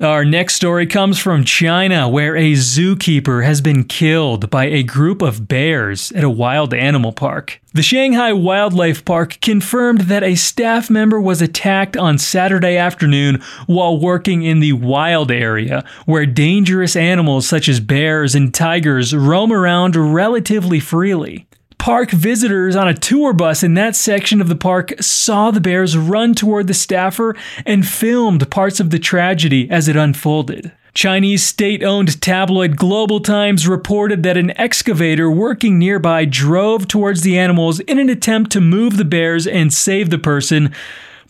Our 0.00 0.24
next 0.24 0.54
story 0.54 0.86
comes 0.86 1.18
from 1.18 1.44
China, 1.44 2.08
where 2.08 2.34
a 2.34 2.54
zookeeper 2.54 3.44
has 3.44 3.60
been 3.60 3.84
killed 3.84 4.48
by 4.48 4.64
a 4.64 4.82
group 4.82 5.20
of 5.20 5.46
bears 5.46 6.10
at 6.12 6.24
a 6.24 6.30
wild 6.30 6.72
animal 6.72 7.12
park. 7.12 7.60
The 7.74 7.82
Shanghai 7.82 8.32
Wildlife 8.32 9.04
Park 9.04 9.36
confirmed 9.42 10.02
that 10.02 10.22
a 10.22 10.36
staff 10.36 10.88
member 10.88 11.20
was 11.20 11.42
attacked 11.42 11.98
on 11.98 12.16
Saturday 12.16 12.78
afternoon 12.78 13.42
while 13.66 14.00
working 14.00 14.42
in 14.42 14.60
the 14.60 14.72
wild 14.72 15.30
area, 15.30 15.84
where 16.06 16.24
dangerous 16.24 16.96
animals 16.96 17.46
such 17.46 17.68
as 17.68 17.78
bears 17.78 18.34
and 18.34 18.54
tigers 18.54 19.14
roam 19.14 19.52
around 19.52 19.96
relatively 19.96 20.80
freely 20.80 21.46
park 21.80 22.10
visitors 22.10 22.76
on 22.76 22.86
a 22.86 22.94
tour 22.94 23.32
bus 23.32 23.62
in 23.62 23.72
that 23.72 23.96
section 23.96 24.42
of 24.42 24.48
the 24.48 24.54
park 24.54 24.92
saw 25.00 25.50
the 25.50 25.62
bears 25.62 25.96
run 25.96 26.34
toward 26.34 26.66
the 26.66 26.74
staffer 26.74 27.34
and 27.64 27.88
filmed 27.88 28.50
parts 28.50 28.80
of 28.80 28.90
the 28.90 28.98
tragedy 28.98 29.68
as 29.70 29.88
it 29.88 29.96
unfolded. 29.96 30.70
Chinese 30.92 31.42
state 31.42 31.82
owned 31.82 32.20
tabloid 32.20 32.76
Global 32.76 33.18
Times 33.18 33.66
reported 33.66 34.22
that 34.24 34.36
an 34.36 34.50
excavator 34.60 35.30
working 35.30 35.78
nearby 35.78 36.26
drove 36.26 36.86
towards 36.86 37.22
the 37.22 37.38
animals 37.38 37.80
in 37.80 37.98
an 37.98 38.10
attempt 38.10 38.52
to 38.52 38.60
move 38.60 38.98
the 38.98 39.04
bears 39.04 39.46
and 39.46 39.72
save 39.72 40.10
the 40.10 40.18
person, 40.18 40.74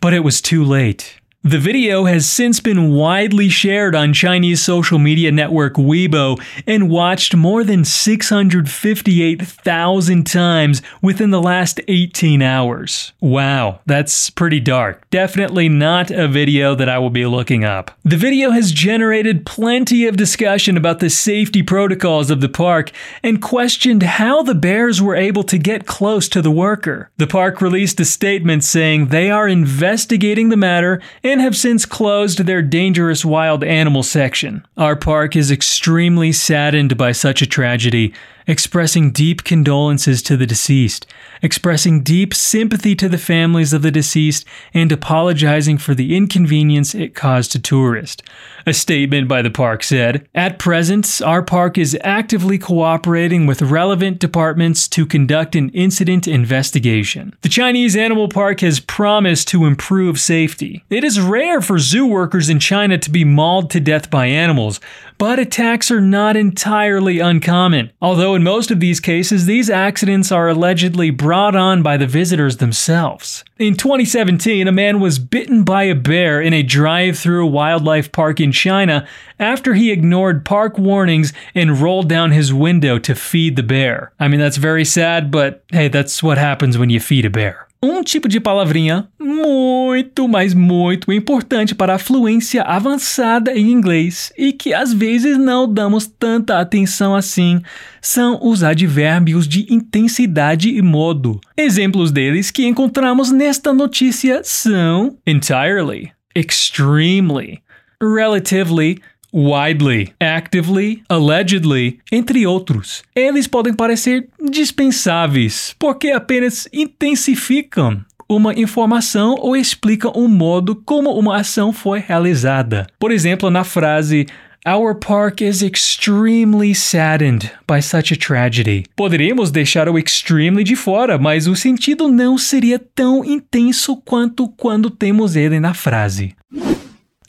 but 0.00 0.12
it 0.12 0.24
was 0.24 0.40
too 0.40 0.64
late. 0.64 1.19
The 1.42 1.58
video 1.58 2.04
has 2.04 2.28
since 2.28 2.60
been 2.60 2.92
widely 2.92 3.48
shared 3.48 3.94
on 3.94 4.12
Chinese 4.12 4.62
social 4.62 4.98
media 4.98 5.32
network 5.32 5.76
Weibo 5.76 6.38
and 6.66 6.90
watched 6.90 7.34
more 7.34 7.64
than 7.64 7.82
658,000 7.82 10.26
times 10.26 10.82
within 11.00 11.30
the 11.30 11.40
last 11.40 11.80
18 11.88 12.42
hours. 12.42 13.14
Wow, 13.22 13.80
that's 13.86 14.28
pretty 14.28 14.60
dark. 14.60 15.08
Definitely 15.08 15.70
not 15.70 16.10
a 16.10 16.28
video 16.28 16.74
that 16.74 16.90
I 16.90 16.98
will 16.98 17.08
be 17.08 17.24
looking 17.24 17.64
up. 17.64 17.92
The 18.04 18.18
video 18.18 18.50
has 18.50 18.70
generated 18.70 19.46
plenty 19.46 20.06
of 20.06 20.18
discussion 20.18 20.76
about 20.76 21.00
the 21.00 21.08
safety 21.08 21.62
protocols 21.62 22.30
of 22.30 22.42
the 22.42 22.50
park 22.50 22.90
and 23.22 23.40
questioned 23.40 24.02
how 24.02 24.42
the 24.42 24.54
bears 24.54 25.00
were 25.00 25.16
able 25.16 25.44
to 25.44 25.56
get 25.56 25.86
close 25.86 26.28
to 26.28 26.42
the 26.42 26.50
worker. 26.50 27.08
The 27.16 27.26
park 27.26 27.62
released 27.62 27.98
a 27.98 28.04
statement 28.04 28.62
saying 28.62 29.06
they 29.06 29.30
are 29.30 29.48
investigating 29.48 30.50
the 30.50 30.58
matter 30.58 31.00
and 31.30 31.40
have 31.40 31.56
since 31.56 31.86
closed 31.86 32.40
their 32.40 32.60
dangerous 32.60 33.24
wild 33.24 33.62
animal 33.62 34.02
section. 34.02 34.66
Our 34.76 34.96
park 34.96 35.36
is 35.36 35.50
extremely 35.50 36.32
saddened 36.32 36.96
by 36.96 37.12
such 37.12 37.40
a 37.40 37.46
tragedy 37.46 38.12
expressing 38.46 39.12
deep 39.12 39.44
condolences 39.44 40.22
to 40.22 40.36
the 40.36 40.46
deceased, 40.46 41.06
expressing 41.40 42.02
deep 42.02 42.34
sympathy 42.34 42.96
to 42.96 43.08
the 43.08 43.18
families 43.18 43.72
of 43.72 43.82
the 43.82 43.92
deceased, 43.92 44.44
and 44.74 44.90
apologizing 44.90 45.78
for 45.78 45.94
the 45.94 46.16
inconvenience 46.16 46.92
it 46.92 47.14
caused 47.14 47.52
to 47.52 47.60
tourists. 47.60 48.22
A 48.66 48.72
statement 48.72 49.26
by 49.26 49.42
the 49.42 49.50
park 49.50 49.82
said 49.82 50.28
At 50.34 50.58
present, 50.58 51.20
our 51.24 51.42
park 51.42 51.78
is 51.78 51.96
actively 52.02 52.58
cooperating 52.58 53.46
with 53.46 53.62
relevant 53.62 54.18
departments 54.18 54.86
to 54.88 55.06
conduct 55.06 55.56
an 55.56 55.70
incident 55.70 56.28
investigation. 56.28 57.34
The 57.40 57.48
Chinese 57.48 57.96
Animal 57.96 58.28
Park 58.28 58.60
has 58.60 58.80
promised 58.80 59.48
to 59.48 59.64
improve 59.64 60.20
safety. 60.20 60.84
It 60.90 61.04
is 61.04 61.20
rare 61.20 61.60
for 61.60 61.78
zoo 61.78 62.06
workers 62.06 62.48
in 62.48 62.58
China 62.58 62.98
to 62.98 63.10
be 63.10 63.24
mauled 63.24 63.70
to 63.70 63.80
death 63.80 64.10
by 64.10 64.26
animals, 64.26 64.80
but 65.16 65.38
attacks 65.38 65.90
are 65.90 66.00
not 66.00 66.36
entirely 66.36 67.18
uncommon. 67.18 67.90
Although 68.00 68.34
in 68.34 68.42
most 68.42 68.70
of 68.70 68.80
these 68.80 69.00
cases, 69.00 69.46
these 69.46 69.68
accidents 69.68 70.32
are 70.32 70.48
allegedly 70.48 71.10
brought 71.10 71.54
on 71.54 71.82
by 71.82 71.96
the 71.96 72.06
visitors 72.06 72.58
themselves. 72.58 73.44
In 73.58 73.74
2017, 73.74 74.66
a 74.66 74.72
man 74.72 75.00
was 75.00 75.18
bitten 75.18 75.62
by 75.62 75.82
a 75.82 75.94
bear 75.94 76.40
in 76.40 76.54
a 76.54 76.62
drive 76.62 77.18
through 77.18 77.46
wildlife 77.46 78.10
park 78.10 78.40
in 78.40 78.49
China 78.52 79.06
after 79.38 79.74
he 79.74 79.90
ignored 79.90 80.44
park 80.44 80.78
warnings 80.78 81.32
and 81.54 81.80
rolled 81.80 82.08
down 82.08 82.32
his 82.32 82.52
window 82.52 82.98
to 82.98 83.14
feed 83.14 83.56
the 83.56 83.62
bear. 83.62 84.12
I 84.18 84.28
mean, 84.28 84.40
that's 84.40 84.58
very 84.58 84.84
sad, 84.84 85.30
but 85.30 85.64
hey, 85.72 85.88
that's 85.88 86.22
what 86.22 86.38
happens 86.38 86.76
when 86.76 86.90
you 86.90 87.00
feed 87.00 87.24
a 87.24 87.30
bear. 87.30 87.66
Um 87.82 88.02
tipo 88.02 88.28
de 88.28 88.38
palavrinha 88.38 89.08
muito, 89.18 90.28
mas 90.28 90.52
muito 90.52 91.10
importante 91.10 91.74
para 91.74 91.94
a 91.94 91.98
fluência 91.98 92.60
avançada 92.60 93.56
em 93.56 93.72
inglês 93.72 94.30
e 94.36 94.52
que 94.52 94.74
às 94.74 94.92
vezes 94.92 95.38
não 95.38 95.72
damos 95.72 96.06
tanta 96.06 96.58
atenção 96.60 97.16
assim 97.16 97.62
são 98.02 98.38
os 98.42 98.62
advérbios 98.62 99.48
de 99.48 99.66
intensidade 99.72 100.68
e 100.68 100.82
modo. 100.82 101.40
Exemplos 101.56 102.12
deles 102.12 102.50
que 102.50 102.66
encontramos 102.66 103.32
nesta 103.32 103.72
notícia 103.72 104.42
são 104.44 105.16
entirely, 105.26 106.12
extremely, 106.34 107.62
relatively, 108.02 109.00
widely, 109.32 110.12
actively, 110.20 111.02
allegedly, 111.08 112.00
entre 112.10 112.46
outros. 112.46 113.02
Eles 113.14 113.46
podem 113.46 113.74
parecer 113.74 114.28
dispensáveis, 114.50 115.74
porque 115.78 116.10
apenas 116.10 116.68
intensificam 116.72 118.04
uma 118.28 118.54
informação 118.54 119.34
ou 119.40 119.56
explicam 119.56 120.12
o 120.14 120.28
modo 120.28 120.76
como 120.76 121.10
uma 121.10 121.36
ação 121.36 121.72
foi 121.72 121.98
realizada. 121.98 122.86
Por 122.98 123.10
exemplo, 123.10 123.50
na 123.50 123.64
frase 123.64 124.26
Our 124.66 124.94
park 124.94 125.40
is 125.40 125.62
extremely 125.62 126.74
saddened 126.74 127.50
by 127.66 127.80
such 127.80 128.12
a 128.12 128.16
tragedy. 128.16 128.84
Poderíamos 128.94 129.50
deixar 129.50 129.88
o 129.88 129.98
extremely 129.98 130.62
de 130.62 130.76
fora, 130.76 131.16
mas 131.16 131.46
o 131.46 131.56
sentido 131.56 132.08
não 132.08 132.36
seria 132.36 132.78
tão 132.78 133.24
intenso 133.24 133.96
quanto 133.96 134.46
quando 134.48 134.90
temos 134.90 135.34
ele 135.34 135.58
na 135.58 135.72
frase. 135.72 136.34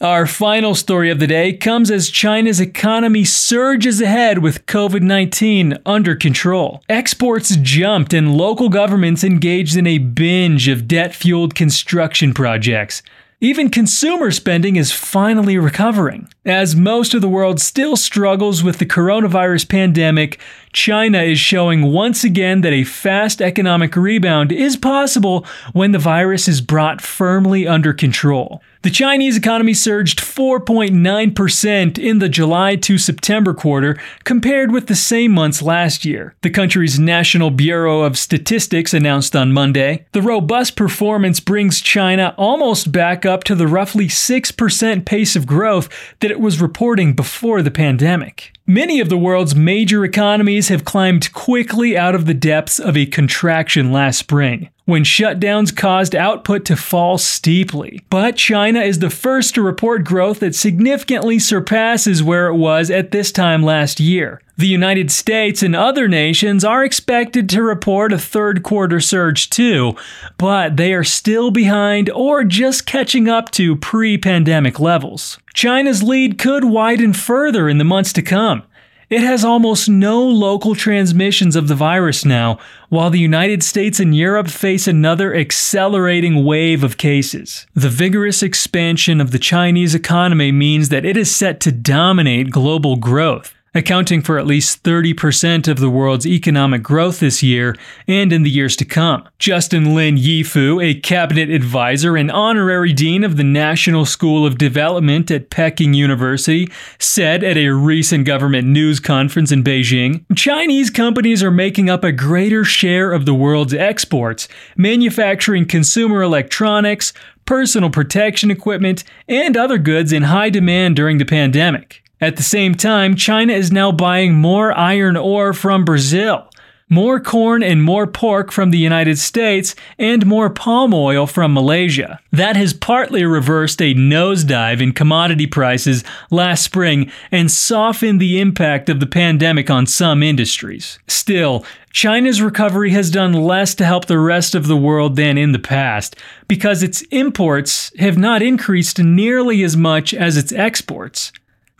Our 0.02 0.26
final 0.26 0.74
story 0.74 1.12
of 1.12 1.20
the 1.20 1.28
day 1.28 1.54
comes 1.54 1.92
as 1.92 2.10
China's 2.10 2.60
economy 2.60 3.24
surges 3.24 4.02
ahead 4.02 4.40
with 4.40 4.66
COVID 4.66 5.04
19 5.04 5.78
under 5.86 6.16
control. 6.16 6.82
Exports 6.90 7.56
jumped 7.58 8.12
and 8.12 8.36
local 8.36 8.68
governments 8.70 9.24
engaged 9.24 9.78
in 9.78 9.86
a 9.86 10.00
binge 10.00 10.68
of 10.68 10.88
debt 10.88 11.14
fueled 11.14 11.54
construction 11.54 12.34
projects. 12.34 13.04
Even 13.44 13.70
consumer 13.70 14.32
spending 14.32 14.76
is 14.76 14.92
finally 14.92 15.60
recovering. 15.60 16.28
As 16.46 16.76
most 16.76 17.14
of 17.14 17.22
the 17.22 17.30
world 17.30 17.60
still 17.60 17.96
struggles 17.96 18.64
with 18.64 18.80
the 18.80 18.88
coronavirus 18.88 19.70
pandemic, 19.70 20.40
China 20.74 21.22
is 21.22 21.40
showing 21.40 21.92
once 21.92 22.24
again 22.24 22.62
that 22.62 22.74
a 22.74 22.84
fast 22.84 23.42
economic 23.42 23.96
rebound 23.96 24.52
is 24.52 24.78
possible 24.78 25.46
when 25.74 25.92
the 25.92 26.00
virus 26.00 26.48
is 26.48 26.62
brought 26.62 27.02
firmly 27.02 27.68
under 27.68 27.94
control. 27.94 28.62
The 28.84 28.90
Chinese 28.90 29.38
economy 29.38 29.76
surged 29.76 30.20
4.9% 30.20 32.00
in 32.00 32.18
the 32.18 32.30
July 32.30 32.76
to 32.78 32.98
September 32.98 33.54
quarter 33.54 33.96
compared 34.24 34.72
with 34.72 34.88
the 34.88 34.96
same 34.96 35.34
months 35.34 35.62
last 35.62 36.04
year. 36.04 36.34
The 36.42 36.50
country's 36.50 36.98
National 36.98 37.52
Bureau 37.52 38.02
of 38.02 38.18
Statistics 38.18 38.96
announced 38.96 39.36
on 39.36 39.52
Monday. 39.52 40.08
The 40.14 40.24
robust 40.24 40.76
performance 40.76 41.40
brings 41.40 41.80
China 41.80 42.34
almost 42.40 42.92
back 42.92 43.24
up 43.24 43.44
to 43.44 43.56
the 43.56 43.68
roughly 43.68 44.08
6% 44.08 45.06
pace 45.06 45.36
of 45.36 45.46
growth 45.46 45.88
that 46.22 46.32
it 46.32 46.40
was 46.40 46.60
reporting 46.60 47.14
before 47.14 47.62
the 47.62 47.70
pandemic. 47.70 48.52
Many 48.68 49.00
of 49.00 49.10
the 49.10 49.18
world's 49.18 49.56
major 49.56 50.06
economies 50.06 50.70
have 50.70 50.86
climbed 50.86 51.34
quickly 51.34 51.98
out 51.98 52.14
of 52.14 52.26
the 52.26 52.34
depths 52.34 52.80
of 52.80 52.96
a 52.96 53.08
contraction 53.08 53.92
last 53.92 54.20
spring, 54.20 54.70
when 54.92 55.06
shutdowns 55.06 55.74
caused 55.74 56.14
output 56.14 56.66
to 56.66 56.76
fall 56.76 57.18
steeply. 57.18 58.02
But 58.10 58.36
China 58.36 58.82
is 58.82 59.00
the 59.00 59.10
first 59.10 59.56
to 59.56 59.62
report 59.62 60.04
growth 60.04 60.42
that 60.42 60.54
significantly 60.54 61.40
surpasses 61.40 62.22
where 62.22 62.48
it 62.48 62.56
was 62.56 62.92
at 62.92 63.12
this 63.12 63.32
time 63.32 63.64
last 63.64 64.02
year. 64.02 64.42
The 64.58 64.68
United 64.68 65.10
States 65.10 65.64
and 65.64 65.78
other 65.78 66.10
nations 66.10 66.66
are 66.66 66.84
expected 66.84 67.48
to 67.50 67.64
report 67.64 68.12
a 68.12 68.20
third 68.20 68.64
quarter 68.64 69.00
surge 69.00 69.50
too, 69.50 69.96
but 70.38 70.76
they 70.76 70.94
are 70.94 71.06
still 71.06 71.52
behind 71.52 72.10
or 72.10 72.44
just 72.44 72.86
catching 72.86 73.30
up 73.30 73.50
to 73.52 73.78
pre 73.78 74.18
pandemic 74.18 74.78
levels. 74.78 75.40
China's 75.54 76.04
lead 76.04 76.38
could 76.38 76.66
widen 76.66 77.14
further 77.14 77.70
in 77.70 77.78
the 77.78 77.86
months 77.86 78.12
to 78.12 78.22
come. 78.22 78.64
It 79.12 79.24
has 79.24 79.44
almost 79.44 79.90
no 79.90 80.24
local 80.24 80.74
transmissions 80.74 81.58
of 81.58 81.68
the 81.68 81.76
virus 81.76 82.24
now, 82.24 82.58
while 82.88 83.10
the 83.10 83.20
United 83.20 83.62
States 83.62 84.00
and 84.00 84.16
Europe 84.16 84.48
face 84.48 84.88
another 84.88 85.36
accelerating 85.36 86.46
wave 86.46 86.82
of 86.82 86.96
cases. 86.96 87.68
The 87.74 87.90
vigorous 87.90 88.42
expansion 88.42 89.20
of 89.20 89.32
the 89.32 89.38
Chinese 89.38 89.94
economy 89.94 90.54
means 90.54 90.88
that 90.90 91.04
it 91.04 91.18
is 91.18 91.36
set 91.36 91.60
to 91.60 91.74
dominate 91.74 92.52
global 92.52 92.96
growth 92.96 93.54
accounting 93.74 94.22
for 94.22 94.38
at 94.38 94.46
least 94.46 94.84
30% 94.84 95.68
of 95.68 95.80
the 95.80 95.90
world's 95.90 96.28
economic 96.28 96.84
growth 96.84 97.20
this 97.20 97.42
year 97.42 97.76
and 98.08 98.34
in 98.34 98.44
the 98.44 98.50
years 98.50 98.76
to 98.76 98.86
come. 98.86 99.28
Justin 99.40 99.96
Lin 99.96 100.18
Yifu, 100.18 100.84
a 100.84 101.00
cabinet 101.00 101.50
advisor 101.50 102.18
and 102.18 102.30
honorary 102.32 102.92
dean 102.92 103.24
of 103.24 103.38
the 103.38 103.44
National 103.44 104.06
School 104.06 104.46
of 104.46 104.58
Development 104.58 105.32
at 105.32 105.50
Peking 105.50 105.94
University, 105.94 106.68
said 107.00 107.44
at 107.44 107.58
a 107.58 107.70
recent 107.70 108.26
government 108.26 108.68
news 108.68 109.00
conference 109.00 109.52
in 109.52 109.64
Beijing 109.64 110.26
Chinese 110.36 110.90
companies 110.90 111.42
are 111.42 111.52
making 111.52 111.90
up 111.90 112.04
a 112.04 112.12
greater 112.12 112.64
share 112.64 113.12
of 113.14 113.26
the 113.26 113.34
world's 113.34 113.74
exports, 113.74 114.48
manufacturing 114.76 115.66
consumer 115.66 116.22
electronics, 116.22 117.14
personal 117.46 117.90
protection 117.90 118.52
equipment, 118.52 119.04
and 119.28 119.56
other 119.56 119.78
goods 119.78 120.12
in 120.12 120.24
high 120.24 120.50
demand 120.50 120.96
during 120.96 121.18
the 121.18 121.26
pandemic. 121.26 122.02
At 122.22 122.36
the 122.36 122.44
same 122.44 122.76
time, 122.76 123.16
China 123.16 123.54
is 123.54 123.72
now 123.72 123.92
buying 123.92 124.36
more 124.36 124.78
iron 124.78 125.18
ore 125.18 125.54
from 125.54 125.84
Brazil, 125.84 126.48
more 126.88 127.20
corn 127.20 127.64
and 127.64 127.82
more 127.82 128.06
pork 128.06 128.52
from 128.52 128.70
the 128.70 128.78
United 128.78 129.18
States, 129.18 129.76
and 129.98 130.24
more 130.28 130.52
palm 130.52 130.94
oil 130.94 131.26
from 131.26 131.52
Malaysia. 131.52 132.20
That 132.32 132.56
has 132.56 132.74
partly 132.74 133.26
reversed 133.26 133.82
a 133.82 133.96
nosedive 133.96 134.82
in 134.82 134.92
commodity 134.92 135.48
prices 135.48 136.04
last 136.30 136.64
spring 136.64 137.12
and 137.32 137.50
softened 137.50 138.22
the 138.22 138.40
impact 138.40 138.88
of 138.88 139.00
the 139.00 139.08
pandemic 139.08 139.72
on 139.72 139.88
some 139.88 140.22
industries. 140.22 141.00
Still, 141.08 141.66
China's 141.92 142.40
recovery 142.40 142.92
has 142.92 143.10
done 143.10 143.34
less 143.34 143.74
to 143.76 143.86
help 143.86 144.06
the 144.06 144.20
rest 144.20 144.54
of 144.54 144.68
the 144.68 144.78
world 144.78 145.16
than 145.16 145.40
in 145.40 145.54
the 145.54 145.60
past 145.60 146.16
because 146.48 146.84
its 146.84 147.02
imports 147.10 147.92
have 147.98 148.18
not 148.18 148.44
increased 148.44 149.00
nearly 149.00 149.64
as 149.64 149.76
much 149.76 150.14
as 150.14 150.38
its 150.38 150.54
exports. 150.54 151.32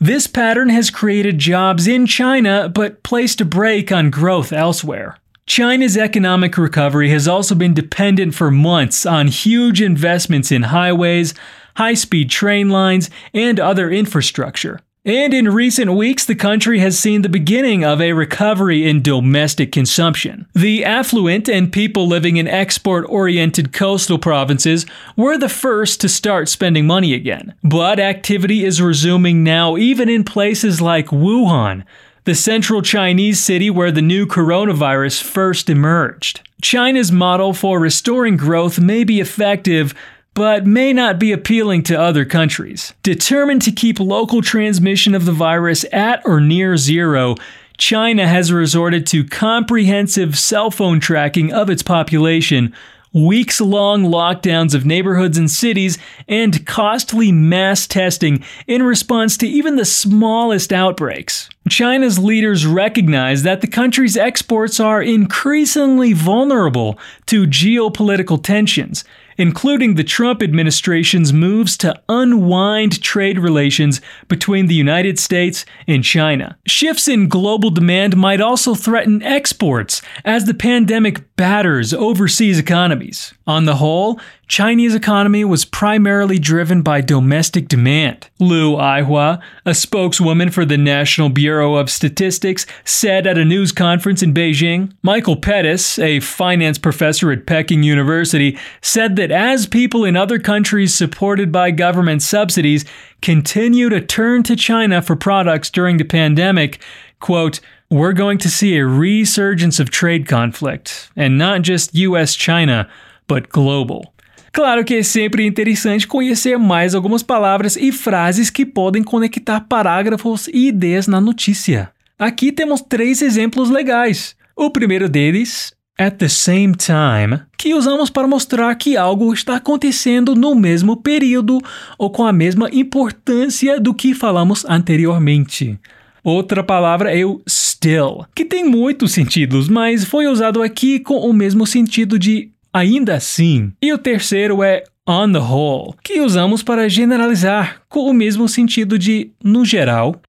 This 0.02 0.26
pattern 0.26 0.68
has 0.70 0.90
created 0.90 1.38
jobs 1.38 1.86
in 1.86 2.06
China 2.06 2.68
but 2.68 3.04
placed 3.04 3.40
a 3.40 3.44
brake 3.44 3.92
on 3.92 4.10
growth 4.10 4.52
elsewhere. 4.52 5.16
China's 5.46 5.96
economic 5.96 6.58
recovery 6.58 7.10
has 7.10 7.28
also 7.28 7.54
been 7.54 7.72
dependent 7.72 8.34
for 8.34 8.50
months 8.50 9.06
on 9.06 9.28
huge 9.28 9.80
investments 9.80 10.50
in 10.50 10.64
highways, 10.64 11.34
high 11.76 11.94
speed 11.94 12.30
train 12.30 12.68
lines, 12.68 13.10
and 13.32 13.60
other 13.60 13.92
infrastructure. 13.92 14.80
And 15.04 15.34
in 15.34 15.48
recent 15.48 15.94
weeks, 15.94 16.24
the 16.24 16.36
country 16.36 16.78
has 16.78 16.96
seen 16.96 17.22
the 17.22 17.28
beginning 17.28 17.84
of 17.84 18.00
a 18.00 18.12
recovery 18.12 18.88
in 18.88 19.02
domestic 19.02 19.72
consumption. 19.72 20.46
The 20.54 20.84
affluent 20.84 21.48
and 21.48 21.72
people 21.72 22.06
living 22.06 22.36
in 22.36 22.46
export 22.46 23.04
oriented 23.08 23.72
coastal 23.72 24.20
provinces 24.20 24.86
were 25.16 25.36
the 25.36 25.48
first 25.48 26.00
to 26.02 26.08
start 26.08 26.48
spending 26.48 26.86
money 26.86 27.14
again. 27.14 27.52
But 27.64 27.98
activity 27.98 28.64
is 28.64 28.80
resuming 28.80 29.42
now, 29.42 29.76
even 29.76 30.08
in 30.08 30.22
places 30.22 30.80
like 30.80 31.06
Wuhan, 31.06 31.84
the 32.22 32.36
central 32.36 32.80
Chinese 32.80 33.42
city 33.42 33.70
where 33.70 33.90
the 33.90 34.02
new 34.02 34.24
coronavirus 34.24 35.24
first 35.24 35.68
emerged. 35.68 36.48
China's 36.62 37.10
model 37.10 37.52
for 37.52 37.80
restoring 37.80 38.36
growth 38.36 38.78
may 38.78 39.02
be 39.02 39.18
effective, 39.18 39.94
but 40.34 40.66
may 40.66 40.92
not 40.92 41.18
be 41.18 41.32
appealing 41.32 41.82
to 41.84 42.00
other 42.00 42.24
countries. 42.24 42.94
Determined 43.02 43.62
to 43.62 43.72
keep 43.72 44.00
local 44.00 44.42
transmission 44.42 45.14
of 45.14 45.24
the 45.24 45.32
virus 45.32 45.84
at 45.92 46.22
or 46.24 46.40
near 46.40 46.76
zero, 46.76 47.36
China 47.76 48.26
has 48.26 48.52
resorted 48.52 49.06
to 49.08 49.24
comprehensive 49.24 50.38
cell 50.38 50.70
phone 50.70 51.00
tracking 51.00 51.52
of 51.52 51.68
its 51.68 51.82
population, 51.82 52.72
weeks 53.12 53.60
long 53.60 54.04
lockdowns 54.04 54.74
of 54.74 54.86
neighborhoods 54.86 55.36
and 55.36 55.50
cities, 55.50 55.98
and 56.28 56.66
costly 56.66 57.30
mass 57.30 57.86
testing 57.86 58.42
in 58.66 58.82
response 58.82 59.36
to 59.36 59.46
even 59.46 59.76
the 59.76 59.84
smallest 59.84 60.72
outbreaks. 60.72 61.50
China's 61.68 62.18
leaders 62.18 62.66
recognize 62.66 63.42
that 63.42 63.60
the 63.60 63.66
country's 63.66 64.16
exports 64.16 64.80
are 64.80 65.02
increasingly 65.02 66.12
vulnerable 66.12 66.98
to 67.26 67.46
geopolitical 67.46 68.42
tensions 68.42 69.04
including 69.42 69.96
the 69.96 70.04
Trump 70.04 70.40
administration's 70.40 71.32
moves 71.32 71.76
to 71.76 72.00
unwind 72.08 73.02
trade 73.02 73.40
relations 73.40 74.00
between 74.28 74.68
the 74.68 74.74
United 74.74 75.18
States 75.18 75.66
and 75.88 76.04
China. 76.04 76.56
Shifts 76.64 77.08
in 77.08 77.26
global 77.26 77.70
demand 77.70 78.16
might 78.16 78.40
also 78.40 78.76
threaten 78.76 79.20
exports 79.20 80.00
as 80.24 80.44
the 80.44 80.54
pandemic 80.54 81.34
batters 81.34 81.92
overseas 81.92 82.60
economies. 82.60 83.34
On 83.44 83.64
the 83.64 83.74
whole, 83.74 84.20
Chinese 84.52 84.94
economy 84.94 85.46
was 85.46 85.64
primarily 85.64 86.38
driven 86.38 86.82
by 86.82 87.00
domestic 87.00 87.68
demand. 87.68 88.28
Lu 88.38 88.76
Aihua, 88.76 89.40
a 89.64 89.74
spokeswoman 89.74 90.50
for 90.50 90.66
the 90.66 90.76
National 90.76 91.30
Bureau 91.30 91.76
of 91.76 91.88
Statistics, 91.88 92.66
said 92.84 93.26
at 93.26 93.38
a 93.38 93.46
news 93.46 93.72
conference 93.72 94.22
in 94.22 94.34
Beijing. 94.34 94.92
Michael 95.02 95.36
Pettis, 95.36 95.98
a 95.98 96.20
finance 96.20 96.76
professor 96.76 97.32
at 97.32 97.46
Peking 97.46 97.82
University, 97.82 98.58
said 98.82 99.16
that 99.16 99.30
as 99.30 99.66
people 99.66 100.04
in 100.04 100.18
other 100.18 100.38
countries 100.38 100.94
supported 100.94 101.50
by 101.50 101.70
government 101.70 102.20
subsidies 102.20 102.84
continue 103.22 103.88
to 103.88 104.02
turn 104.02 104.42
to 104.42 104.54
China 104.54 105.00
for 105.00 105.16
products 105.16 105.70
during 105.70 105.96
the 105.96 106.04
pandemic, 106.04 106.78
quote, 107.20 107.58
we're 107.88 108.12
going 108.12 108.36
to 108.36 108.50
see 108.50 108.76
a 108.76 108.84
resurgence 108.84 109.80
of 109.80 109.88
trade 109.88 110.28
conflict, 110.28 111.10
and 111.16 111.38
not 111.38 111.62
just 111.62 111.94
US 111.94 112.34
China, 112.34 112.90
but 113.26 113.48
global. 113.48 114.12
Claro 114.52 114.84
que 114.84 114.96
é 114.96 115.02
sempre 115.02 115.46
interessante 115.46 116.06
conhecer 116.06 116.58
mais 116.58 116.94
algumas 116.94 117.22
palavras 117.22 117.74
e 117.74 117.90
frases 117.90 118.50
que 118.50 118.66
podem 118.66 119.02
conectar 119.02 119.62
parágrafos 119.62 120.46
e 120.48 120.68
ideias 120.68 121.08
na 121.08 121.22
notícia. 121.22 121.90
Aqui 122.18 122.52
temos 122.52 122.82
três 122.82 123.22
exemplos 123.22 123.70
legais. 123.70 124.36
O 124.54 124.70
primeiro 124.70 125.08
deles, 125.08 125.72
at 125.98 126.16
the 126.18 126.28
same 126.28 126.74
time, 126.76 127.40
que 127.56 127.72
usamos 127.72 128.10
para 128.10 128.28
mostrar 128.28 128.74
que 128.74 128.94
algo 128.94 129.32
está 129.32 129.56
acontecendo 129.56 130.34
no 130.34 130.54
mesmo 130.54 130.98
período 130.98 131.58
ou 131.98 132.10
com 132.10 132.26
a 132.26 132.32
mesma 132.32 132.68
importância 132.70 133.80
do 133.80 133.94
que 133.94 134.12
falamos 134.12 134.66
anteriormente. 134.66 135.80
Outra 136.22 136.62
palavra 136.62 137.10
é 137.18 137.24
o 137.24 137.40
still, 137.48 138.26
que 138.34 138.44
tem 138.44 138.64
muitos 138.64 139.12
sentidos, 139.12 139.68
mas 139.68 140.04
foi 140.04 140.26
usado 140.28 140.62
aqui 140.62 141.00
com 141.00 141.16
o 141.16 141.32
mesmo 141.32 141.66
sentido 141.66 142.18
de 142.18 142.51
ainda 142.72 143.14
assim. 143.14 143.72
E 143.80 143.92
o 143.92 143.98
terceiro 143.98 144.62
é 144.62 144.84
on 145.06 145.32
the 145.32 145.38
whole, 145.38 145.94
que 146.02 146.20
usamos 146.20 146.62
para 146.62 146.88
generalizar, 146.88 147.82
com 147.88 148.08
o 148.08 148.14
mesmo 148.14 148.48
sentido 148.48 148.98
de 148.98 149.30
no 149.42 149.64
geral. 149.64 150.20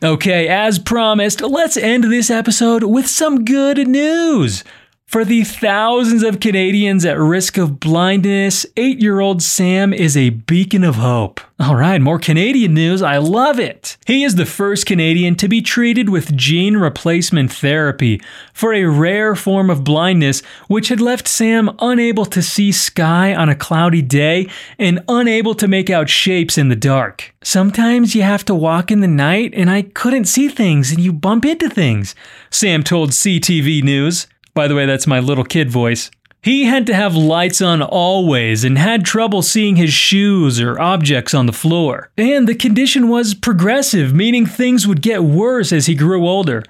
Okay, 0.00 0.48
as 0.48 0.78
promised, 0.78 1.42
let's 1.42 1.76
end 1.76 2.08
this 2.08 2.30
episode 2.30 2.84
with 2.84 3.08
some 3.08 3.38
good 3.38 3.84
news. 3.84 4.64
For 5.08 5.24
the 5.24 5.42
thousands 5.42 6.22
of 6.22 6.38
Canadians 6.38 7.06
at 7.06 7.18
risk 7.18 7.56
of 7.56 7.80
blindness, 7.80 8.66
eight 8.76 9.00
year 9.00 9.20
old 9.20 9.42
Sam 9.42 9.94
is 9.94 10.18
a 10.18 10.28
beacon 10.28 10.84
of 10.84 10.96
hope. 10.96 11.40
All 11.58 11.76
right, 11.76 11.98
more 11.98 12.18
Canadian 12.18 12.74
news. 12.74 13.00
I 13.00 13.16
love 13.16 13.58
it. 13.58 13.96
He 14.06 14.22
is 14.22 14.34
the 14.34 14.44
first 14.44 14.84
Canadian 14.84 15.34
to 15.36 15.48
be 15.48 15.62
treated 15.62 16.10
with 16.10 16.36
gene 16.36 16.76
replacement 16.76 17.50
therapy 17.50 18.20
for 18.52 18.74
a 18.74 18.84
rare 18.84 19.34
form 19.34 19.70
of 19.70 19.82
blindness 19.82 20.42
which 20.66 20.88
had 20.88 21.00
left 21.00 21.26
Sam 21.26 21.74
unable 21.78 22.26
to 22.26 22.42
see 22.42 22.70
sky 22.70 23.34
on 23.34 23.48
a 23.48 23.56
cloudy 23.56 24.02
day 24.02 24.46
and 24.78 25.02
unable 25.08 25.54
to 25.54 25.66
make 25.66 25.88
out 25.88 26.10
shapes 26.10 26.58
in 26.58 26.68
the 26.68 26.76
dark. 26.76 27.34
Sometimes 27.42 28.14
you 28.14 28.24
have 28.24 28.44
to 28.44 28.54
walk 28.54 28.90
in 28.90 29.00
the 29.00 29.08
night 29.08 29.54
and 29.54 29.70
I 29.70 29.82
couldn't 29.82 30.26
see 30.26 30.48
things 30.48 30.92
and 30.92 31.00
you 31.00 31.14
bump 31.14 31.46
into 31.46 31.70
things, 31.70 32.14
Sam 32.50 32.82
told 32.82 33.12
CTV 33.12 33.82
News. 33.82 34.26
By 34.58 34.66
the 34.66 34.74
way, 34.74 34.86
that's 34.86 35.06
my 35.06 35.20
little 35.20 35.44
kid 35.44 35.70
voice. 35.70 36.10
He 36.42 36.64
had 36.64 36.84
to 36.88 36.92
have 36.92 37.14
lights 37.14 37.62
on 37.62 37.80
always 37.80 38.64
and 38.64 38.76
had 38.76 39.04
trouble 39.04 39.40
seeing 39.40 39.76
his 39.76 39.92
shoes 39.92 40.60
or 40.60 40.80
objects 40.80 41.32
on 41.32 41.46
the 41.46 41.52
floor. 41.52 42.10
And 42.18 42.48
the 42.48 42.56
condition 42.56 43.08
was 43.08 43.34
progressive, 43.34 44.12
meaning 44.12 44.46
things 44.46 44.84
would 44.84 45.00
get 45.00 45.22
worse 45.22 45.70
as 45.72 45.86
he 45.86 45.94
grew 45.94 46.26
older. 46.26 46.64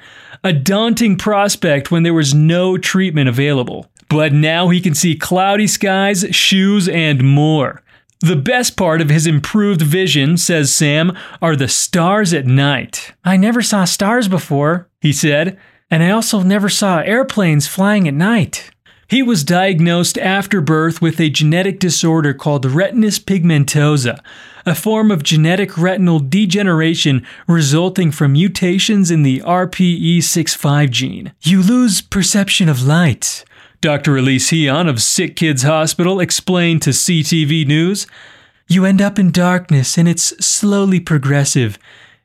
A 0.45 0.53
daunting 0.53 1.17
prospect 1.17 1.91
when 1.91 2.03
there 2.03 2.13
was 2.13 2.35
no 2.35 2.77
treatment 2.77 3.31
available. 3.31 3.91
But 4.11 4.35
now 4.35 4.69
he 4.69 4.83
can 4.83 4.95
see 4.95 5.17
cloudy 5.17 5.67
skies, 5.67 6.27
shoes, 6.31 6.91
and 6.91 7.25
more. 7.25 7.83
The 8.21 8.37
best 8.37 8.77
part 8.77 9.01
of 9.01 9.09
his 9.09 9.27
improved 9.27 9.81
vision, 9.81 10.37
says 10.37 10.75
Sam, 10.75 11.17
are 11.41 11.57
the 11.57 11.69
stars 11.69 12.35
at 12.35 12.45
night. 12.45 13.15
I 13.25 13.39
never 13.39 13.63
saw 13.63 13.87
stars 13.87 14.29
before, 14.29 14.91
he 15.01 15.15
said 15.15 15.59
and 15.91 16.03
I 16.03 16.11
also 16.11 16.43
never 16.43 16.69
saw 16.69 17.01
airplanes 17.01 17.67
flying 17.67 18.07
at 18.07 18.15
night. 18.15 18.71
He 19.09 19.23
was 19.23 19.43
diagnosed 19.43 20.19
after 20.19 20.61
birth 20.61 21.01
with 21.01 21.19
a 21.19 21.31
genetic 21.31 21.79
disorder 21.79 22.35
called 22.35 22.67
retinitis 22.67 23.19
pigmentosa, 23.19 24.21
a 24.67 24.75
form 24.75 25.11
of 25.11 25.23
genetic 25.23 25.79
retinal 25.79 26.21
degeneration 26.21 27.27
resulting 27.47 28.11
from 28.11 28.33
mutations 28.33 29.11
in 29.11 29.23
the 29.23 29.41
RPE65 29.41 30.91
gene. 30.91 31.33
You 31.41 31.63
lose 31.63 32.03
perception 32.03 32.69
of 32.69 32.83
light. 32.83 33.47
Dr. 33.81 34.19
Elise 34.19 34.51
Heon 34.51 34.89
of 34.89 35.01
Sick 35.01 35.37
Kids 35.37 35.63
Hospital 35.63 36.21
explained 36.21 36.83
to 36.83 36.91
CTV 36.91 37.67
News. 37.67 38.07
You 38.67 38.85
end 38.85 39.01
up 39.01 39.19
in 39.19 39.31
darkness 39.31 39.97
and 39.97 40.07
it's 40.07 40.37
slowly 40.45 41.01
progressive. 41.01 41.79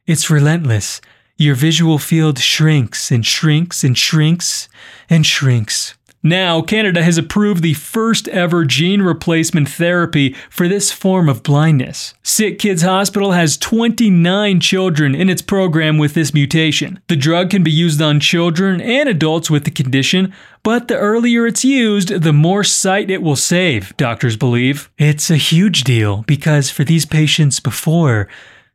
It's 0.06 0.30
relentless. 0.30 1.00
Your 1.38 1.56
visual 1.56 1.98
field 1.98 2.38
shrinks 2.38 3.12
and 3.12 3.26
shrinks 3.26 3.84
and 3.84 3.98
shrinks 3.98 4.70
and 5.10 5.26
shrinks. 5.26 5.96
Now, 6.26 6.62
Canada 6.62 7.04
has 7.04 7.18
approved 7.18 7.62
the 7.62 7.74
first 7.74 8.30
ever 8.30 8.64
gene 8.64 9.02
replacement 9.02 9.68
therapy 9.68 10.34
for 10.50 10.70
this 10.70 10.90
form 10.90 11.28
of 11.28 11.44
blindness. 11.44 12.14
Sick 12.24 12.60
Kids 12.60 12.82
Hospital 12.82 13.34
has 13.34 13.58
29 13.58 14.62
children 14.62 15.16
in 15.16 15.28
its 15.28 15.42
program 15.42 15.98
with 15.98 16.14
this 16.14 16.34
mutation. 16.34 17.02
The 17.10 17.18
drug 17.18 17.50
can 17.50 17.62
be 17.62 17.72
used 17.72 18.02
on 18.02 18.22
children 18.22 18.80
and 18.80 19.10
adults 19.10 19.50
with 19.50 19.66
the 19.66 19.72
condition, 19.72 20.34
but 20.64 20.88
the 20.88 20.96
earlier 20.96 21.46
it's 21.46 21.66
used, 21.66 22.08
the 22.08 22.32
more 22.32 22.64
sight 22.64 23.12
it 23.12 23.22
will 23.22 23.36
save, 23.36 23.96
doctors 23.98 24.38
believe. 24.38 24.90
It's 24.98 25.30
a 25.30 25.36
huge 25.36 25.84
deal 25.84 26.24
because 26.26 26.70
for 26.70 26.86
these 26.86 27.06
patients 27.06 27.60
before, 27.60 28.30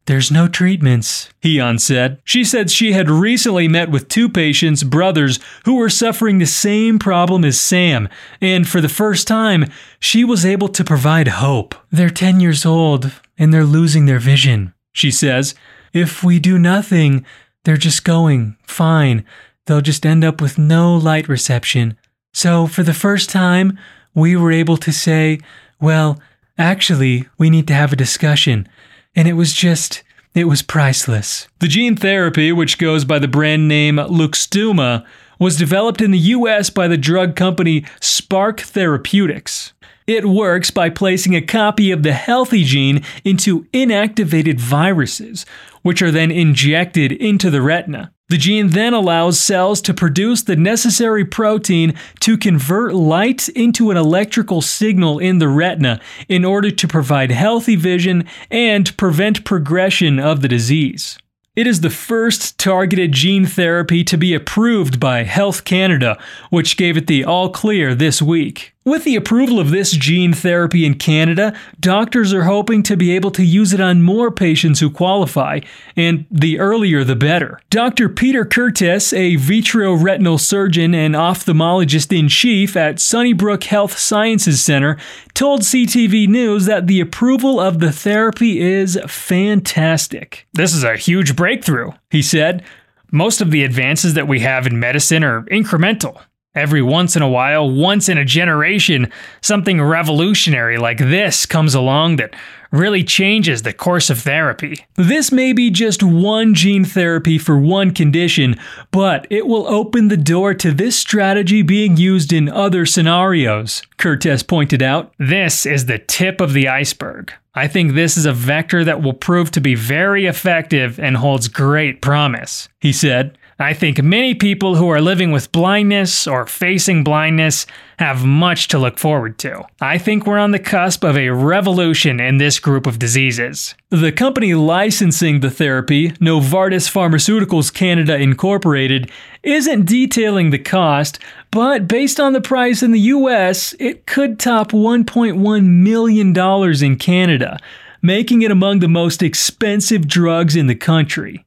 there's 0.09 0.31
no 0.31 0.49
treatments, 0.49 1.29
Heon 1.43 1.79
said. 1.79 2.19
She 2.25 2.43
said 2.43 2.71
she 2.71 2.93
had 2.93 3.11
recently 3.11 3.69
met 3.69 3.91
with 3.91 4.09
two 4.09 4.31
patients, 4.31 4.83
brothers, 4.83 5.39
who 5.67 5.77
were 5.77 5.91
suffering 5.91 6.39
the 6.39 6.47
same 6.47 6.99
problem 6.99 7.45
as 7.45 7.61
Sam, 7.61 8.09
and 8.41 8.67
for 8.67 8.81
the 8.81 8.89
first 8.89 9.29
time, 9.29 9.67
she 10.01 10.25
was 10.25 10.47
able 10.47 10.69
to 10.69 10.83
provide 10.83 11.29
hope. 11.29 11.75
They're 11.91 12.09
10 12.09 12.41
years 12.41 12.65
old, 12.65 13.13
and 13.37 13.53
they're 13.53 13.65
losing 13.65 14.07
their 14.07 14.19
vision, 14.19 14.73
she 14.95 15.11
says. 15.11 15.55
If 15.93 16.25
we 16.25 16.39
do 16.39 16.59
nothing, 16.59 17.27
they're 17.65 17.77
just 17.77 18.03
going 18.03 18.57
fine. 18.67 19.27
They'll 19.67 19.83
just 19.83 20.07
end 20.07 20.25
up 20.25 20.41
with 20.41 20.57
no 20.57 20.97
light 20.97 21.29
reception. 21.29 21.99
So, 22.33 22.67
for 22.67 22.83
the 22.83 22.95
first 22.95 23.29
time, 23.29 23.79
we 24.15 24.37
were 24.37 24.53
able 24.53 24.79
to 24.79 24.91
say, 24.91 25.39
well, 25.83 26.19
actually, 26.57 27.29
we 27.37 27.51
need 27.51 27.67
to 27.67 27.75
have 27.75 27.93
a 27.93 27.97
discussion 27.97 28.67
and 29.15 29.29
it 29.29 29.35
was 29.35 29.53
just 29.53 30.03
it 30.35 30.45
was 30.45 30.63
priceless. 30.63 31.49
The 31.59 31.69
gene 31.69 31.97
therapy, 31.97 32.53
which 32.53 32.79
goes 32.79 33.05
by 33.05 33.19
the 33.19 33.27
brand 33.29 33.67
name 33.67 33.97
Luxturna, 33.97 35.05
was 35.39 35.57
developed 35.57 36.01
in 36.01 36.11
the 36.11 36.19
US 36.19 36.71
by 36.71 36.89
the 36.89 36.97
drug 36.97 37.35
company 37.35 37.85
Spark 38.01 38.61
Therapeutics. 38.61 39.73
It 40.07 40.25
works 40.25 40.71
by 40.71 40.91
placing 40.91 41.35
a 41.35 41.43
copy 41.43 41.91
of 41.91 42.03
the 42.03 42.13
healthy 42.13 42.65
gene 42.65 43.03
into 43.25 43.65
inactivated 43.75 44.59
viruses, 44.59 45.45
which 45.83 46.03
are 46.03 46.11
then 46.11 46.31
injected 46.31 47.13
into 47.13 47.51
the 47.51 47.63
retina. 47.63 48.13
The 48.29 48.37
gene 48.37 48.69
then 48.69 48.93
allows 48.93 49.41
cells 49.41 49.81
to 49.83 49.95
produce 49.95 50.43
the 50.43 50.57
necessary 50.57 51.25
protein 51.25 51.95
to 52.21 52.37
convert 52.37 52.95
light 52.95 53.49
into 53.51 53.91
an 53.91 53.97
electrical 53.97 54.61
signal 54.61 55.19
in 55.19 55.39
the 55.39 55.49
retina 55.49 55.99
in 56.29 56.45
order 56.45 56.71
to 56.71 56.89
provide 56.89 57.31
healthy 57.31 57.75
vision 57.75 58.27
and 58.51 58.95
prevent 58.99 59.47
progression 59.47 60.19
of 60.19 60.43
the 60.43 60.49
disease. 60.49 61.19
It 61.57 61.67
is 61.67 61.81
the 61.81 61.91
first 61.91 62.57
targeted 62.59 63.11
gene 63.11 63.45
therapy 63.45 64.05
to 64.05 64.17
be 64.17 64.33
approved 64.33 65.01
by 65.01 65.25
Health 65.25 65.65
Canada, 65.65 66.17
which 66.51 66.77
gave 66.77 66.97
it 66.97 67.09
the 67.09 67.25
all 67.25 67.49
clear 67.49 67.97
this 67.97 68.23
week. 68.23 68.75
With 68.89 69.05
the 69.05 69.17
approval 69.17 69.61
of 69.61 69.69
this 69.69 69.91
gene 69.91 70.33
therapy 70.33 70.87
in 70.87 70.95
Canada, 70.95 71.55
doctors 71.79 72.33
are 72.33 72.45
hoping 72.45 72.83
to 72.85 72.97
be 72.97 73.15
able 73.15 73.31
to 73.33 73.45
use 73.45 73.75
it 73.75 73.83
on 73.83 74.01
more 74.01 74.31
patients 74.31 74.81
who 74.81 74.89
qualify, 74.89 75.61
and 75.95 76.25
the 76.31 76.59
earlier 76.59 77.05
the 77.05 77.15
better. 77.15 77.61
Dr. 77.69 78.09
Peter 78.09 78.47
Kertes, 78.47 79.13
a 79.13 79.37
vitreoretinal 79.37 80.41
surgeon 80.41 80.95
and 80.95 81.15
ophthalmologist 81.15 82.19
in 82.19 82.29
chief 82.29 82.79
at 82.79 82.99
Sunnybrook 82.99 83.65
Health 83.65 83.99
Sciences 83.99 84.65
Center, 84.65 84.97
told 85.35 85.61
CTV 85.61 86.27
News 86.27 86.65
that 86.65 86.87
the 86.87 87.03
approval 87.03 87.61
of 87.61 87.81
the 87.81 87.93
therapy 87.93 88.59
is 88.59 88.99
fantastic. 89.07 90.49
This 90.55 90.73
is 90.73 90.83
a 90.83 90.97
huge 90.97 91.37
breakthrough, 91.37 91.91
he 92.09 92.23
said. 92.23 92.65
Most 93.13 93.43
of 93.43 93.51
the 93.51 93.65
advances 93.65 94.15
that 94.15 94.29
we 94.29 94.41
have 94.41 94.67
in 94.67 94.81
medicine 94.81 95.23
are 95.25 95.43
incremental. 95.43 96.23
Every 96.55 96.83
once 96.83 97.15
in 97.15 97.23
a 97.23 97.29
while, 97.29 97.71
once 97.71 98.09
in 98.09 98.19
a 98.19 98.25
generation, 98.25 99.13
something 99.41 99.81
revolutionary 99.81 100.79
like 100.79 100.99
this 100.99 101.47
comes 101.47 101.75
along 101.75 102.17
that 102.17 102.35
really 102.71 103.05
changes 103.05 103.63
the 103.63 103.73
course 103.73 104.11
of 104.11 104.21
therapy. 104.21 104.85
This 104.95 105.31
may 105.31 105.53
be 105.53 105.71
just 105.71 106.03
one 106.03 106.55
gene 106.55 106.85
therapy 106.85 107.39
for 107.39 107.59
one 107.59 107.93
condition, 107.93 108.57
but 108.91 109.27
it 109.31 109.47
will 109.47 109.67
open 109.67 110.09
the 110.09 110.17
door 110.17 110.53
to 110.55 110.73
this 110.73 110.99
strategy 110.99 111.63
being 111.63 111.97
used 111.97 112.33
in 112.33 112.49
other 112.49 112.85
scenarios, 112.85 113.83
Kertes 113.97 114.47
pointed 114.47 114.83
out. 114.83 115.13
This 115.19 115.65
is 115.65 115.87
the 115.87 115.99
tip 115.99 116.41
of 116.41 116.53
the 116.53 116.69
iceberg. 116.69 117.33
I 117.55 117.69
think 117.69 117.95
this 117.95 118.17
is 118.17 118.27
a 118.27 118.33
vector 118.33 118.85
that 118.85 119.03
will 119.03 119.15
prove 119.15 119.51
to 119.53 119.61
be 119.61 119.75
very 119.75 120.27
effective 120.27 121.01
and 121.01 121.17
holds 121.17 121.49
great 121.49 122.03
promise, 122.03 122.69
he 122.81 122.93
said. 122.93 123.38
I 123.61 123.75
think 123.75 124.01
many 124.01 124.37
people 124.37 124.77
who 124.77 124.89
are 124.89 125.01
living 125.01 125.33
with 125.33 125.51
blindness 125.51 126.29
or 126.29 126.47
facing 126.47 127.03
blindness 127.03 127.67
have 127.99 128.25
much 128.25 128.69
to 128.69 128.79
look 128.79 128.99
forward 129.01 129.37
to. 129.39 129.65
I 129.81 129.99
think 129.99 130.25
we're 130.25 130.39
on 130.39 130.53
the 130.53 130.61
cusp 130.61 131.03
of 131.03 131.17
a 131.17 131.31
revolution 131.31 132.21
in 132.21 132.39
this 132.39 132.61
group 132.61 132.87
of 132.87 133.01
diseases. 133.01 133.75
The 133.91 134.13
company 134.13 134.55
licensing 134.55 135.41
the 135.41 135.51
therapy, 135.51 136.11
Novartis 136.13 136.89
Pharmaceuticals 136.89 137.75
Canada 137.75 138.17
Incorporated, 138.17 139.11
isn't 139.43 139.87
detailing 139.87 140.51
the 140.51 140.61
cost, 140.61 141.19
but 141.51 141.89
based 141.89 142.21
on 142.21 142.35
the 142.35 142.41
price 142.41 142.81
in 142.85 142.93
the 142.93 143.01
US, 143.01 143.75
it 143.81 144.07
could 144.07 144.39
top 144.39 144.71
$1.1 144.71 145.65
million 145.65 146.85
in 146.85 146.97
Canada, 146.97 147.59
making 148.03 148.43
it 148.43 148.53
among 148.53 148.79
the 148.79 148.87
most 148.87 149.21
expensive 149.21 150.07
drugs 150.07 150.55
in 150.55 150.69
the 150.69 150.77
country. 150.77 151.45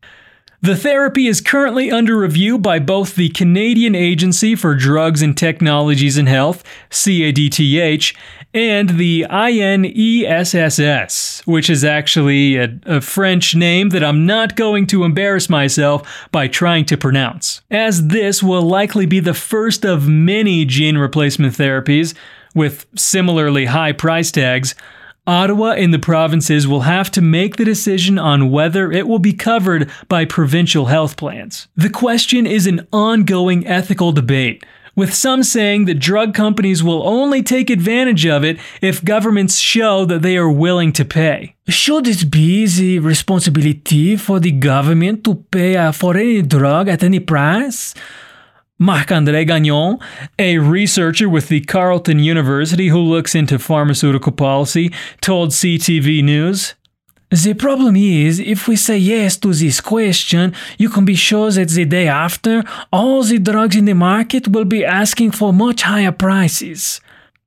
The 0.63 0.75
therapy 0.75 1.25
is 1.25 1.41
currently 1.41 1.89
under 1.89 2.15
review 2.15 2.59
by 2.59 2.77
both 2.77 3.15
the 3.15 3.29
Canadian 3.29 3.95
Agency 3.95 4.55
for 4.55 4.75
Drugs 4.75 5.23
and 5.23 5.35
Technologies 5.35 6.19
in 6.19 6.27
Health, 6.27 6.63
CADTH, 6.91 8.15
and 8.53 8.89
the 8.89 9.25
INESSS, 9.27 10.27
which 11.47 11.67
is 11.67 11.83
actually 11.83 12.57
a, 12.57 12.79
a, 12.85 13.01
French 13.01 13.55
name 13.55 13.89
that 13.89 14.03
I'm 14.03 14.27
not 14.27 14.55
going 14.55 14.85
to 14.87 15.03
embarrass 15.03 15.49
myself 15.49 16.27
by 16.31 16.47
trying 16.47 16.85
to 16.85 16.97
pronounce, 16.97 17.63
as 17.71 18.09
this 18.09 18.43
will 18.43 18.61
likely 18.61 19.07
be 19.07 19.19
the 19.19 19.33
first 19.33 19.83
of 19.83 20.07
many 20.07 20.63
gene 20.65 20.99
replacement 20.99 21.55
therapies 21.55 22.13
with 22.53 22.85
similarly 22.95 23.65
high 23.65 23.93
price 23.93 24.29
tags 24.29 24.75
Ottawa 25.27 25.73
and 25.73 25.93
the 25.93 25.99
provinces 25.99 26.67
will 26.67 26.81
have 26.81 27.11
to 27.11 27.21
make 27.21 27.57
the 27.57 27.65
decision 27.65 28.17
on 28.17 28.49
whether 28.49 28.91
it 28.91 29.07
will 29.07 29.19
be 29.19 29.33
covered 29.33 29.87
by 30.07 30.25
provincial 30.25 30.87
health 30.87 31.15
plans. 31.15 31.67
The 31.75 31.91
question 31.91 32.47
is 32.47 32.65
an 32.65 32.87
ongoing 32.91 33.67
ethical 33.67 34.11
debate, 34.11 34.65
with 34.95 35.13
some 35.13 35.43
saying 35.43 35.85
that 35.85 35.99
drug 35.99 36.33
companies 36.33 36.83
will 36.83 37.07
only 37.07 37.43
take 37.43 37.69
advantage 37.69 38.25
of 38.25 38.43
it 38.43 38.57
if 38.81 39.05
governments 39.05 39.59
show 39.59 40.05
that 40.05 40.23
they 40.23 40.37
are 40.37 40.49
willing 40.49 40.91
to 40.93 41.05
pay. 41.05 41.55
Should 41.67 42.07
it 42.07 42.31
be 42.31 42.65
the 42.65 42.97
responsibility 42.97 44.15
for 44.15 44.39
the 44.39 44.51
government 44.51 45.23
to 45.25 45.35
pay 45.35 45.77
uh, 45.77 45.91
for 45.91 46.17
any 46.17 46.41
drug 46.41 46.87
at 46.87 47.03
any 47.03 47.19
price? 47.19 47.93
Marc-André 48.81 49.45
Gagnon, 49.45 49.99
a 50.39 50.57
researcher 50.57 51.29
with 51.29 51.49
the 51.49 51.61
Carleton 51.61 52.17
University 52.17 52.87
who 52.87 52.97
looks 52.97 53.35
into 53.35 53.59
pharmaceutical 53.59 54.31
policy, 54.31 54.91
told 55.21 55.51
CTV 55.51 56.23
News. 56.23 56.73
The 57.29 57.53
problem 57.53 57.95
is, 57.95 58.39
if 58.39 58.67
we 58.67 58.75
say 58.75 58.97
yes 58.97 59.37
to 59.37 59.53
this 59.53 59.79
question, 59.81 60.55
you 60.79 60.89
can 60.89 61.05
be 61.05 61.13
sure 61.13 61.51
that 61.51 61.69
the 61.69 61.85
day 61.85 62.07
after, 62.07 62.63
all 62.91 63.21
the 63.21 63.37
drugs 63.37 63.75
in 63.75 63.85
the 63.85 63.93
market 63.93 64.47
will 64.47 64.65
be 64.65 64.83
asking 64.83 65.31
for 65.31 65.53
much 65.53 65.83
higher 65.83 66.11
prices. 66.11 66.99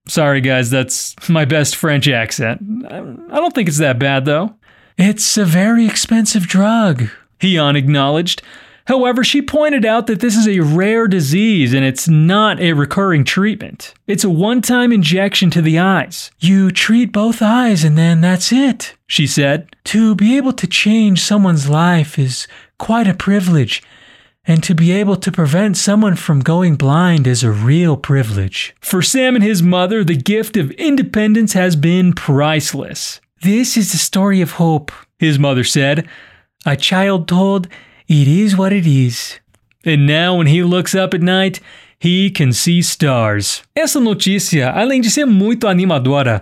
Sorry, 0.07 0.41
guys, 0.41 0.71
that's 0.71 1.17
my 1.29 1.45
best 1.45 1.75
French 1.75 2.07
accent. 2.07 2.63
I 2.89 3.01
don't 3.41 3.53
think 3.53 3.69
it's 3.69 3.79
that 3.79 3.99
bad, 3.99 4.25
though. 4.25 4.55
It's 4.97 5.37
a 5.37 5.45
very 5.45 5.85
expensive 5.85 6.47
drug, 6.47 7.09
Heon 7.41 7.75
acknowledged. 7.75 8.41
However, 8.87 9.25
she 9.25 9.41
pointed 9.41 9.87
out 9.87 10.07
that 10.09 10.21
this 10.21 10.37
is 10.37 10.47
a 10.47 10.61
rare 10.61 11.09
disease 11.09 11.73
and 11.73 11.85
it's 11.85 12.07
not 12.07 12.61
a 12.61 12.75
recurring 12.75 13.25
treatment. 13.25 13.95
It's 14.07 14.25
a 14.25 14.31
one 14.31 14.61
time 14.61 14.93
injection 14.93 15.51
to 15.51 15.63
the 15.63 15.79
eyes. 15.79 16.31
You 16.39 16.71
treat 16.71 17.13
both 17.13 17.41
eyes 17.41 17.83
and 17.83 17.97
then 17.97 18.21
that's 18.21 18.53
it, 18.53 18.95
she 19.07 19.27
said. 19.27 19.75
To 19.85 20.15
be 20.15 20.37
able 20.37 20.53
to 20.53 20.67
change 20.67 21.23
someone's 21.23 21.69
life 21.69 22.19
is 22.19 22.47
quite 22.79 23.07
a 23.07 23.15
privilege, 23.15 23.83
and 24.47 24.63
to 24.63 24.75
be 24.75 24.93
able 24.93 25.17
to 25.17 25.33
prevent 25.33 25.77
someone 25.77 26.17
from 26.17 26.41
going 26.41 26.77
blind 26.77 27.27
is 27.27 27.43
a 27.43 27.51
real 27.51 27.97
privilege. 27.97 28.75
For 28.81 29.01
Sam 29.01 29.35
and 29.35 29.45
his 29.45 29.63
mother, 29.63 30.05
the 30.05 30.17
gift 30.17 30.59
of 30.59 30.71
independence 30.73 31.55
has 31.55 31.77
been 31.77 32.13
priceless. 32.13 33.23
This 33.41 33.79
is 33.79 33.93
the 33.93 33.99
story 33.99 34.43
of 34.43 34.53
hope, 34.53 34.93
his 35.19 35.39
mother 35.39 35.65
said. 35.65 36.07
A 36.67 36.77
child 36.77 37.29
told, 37.29 37.69
It 38.09 38.29
is 38.29 38.55
what 38.55 38.75
it 38.75 38.87
is. 38.87 39.41
And 39.87 40.07
now, 40.07 40.37
when 40.39 40.47
he 40.47 40.63
looks 40.63 40.95
up 40.95 41.15
at 41.15 41.23
night, 41.23 41.61
he 41.99 42.31
can 42.31 42.53
see 42.53 42.79
stars. 42.81 43.63
Essa 43.75 43.99
notícia, 43.99 44.71
além 44.71 45.01
de 45.01 45.11
ser 45.11 45.25
muito 45.25 45.67
animadora, 45.67 46.41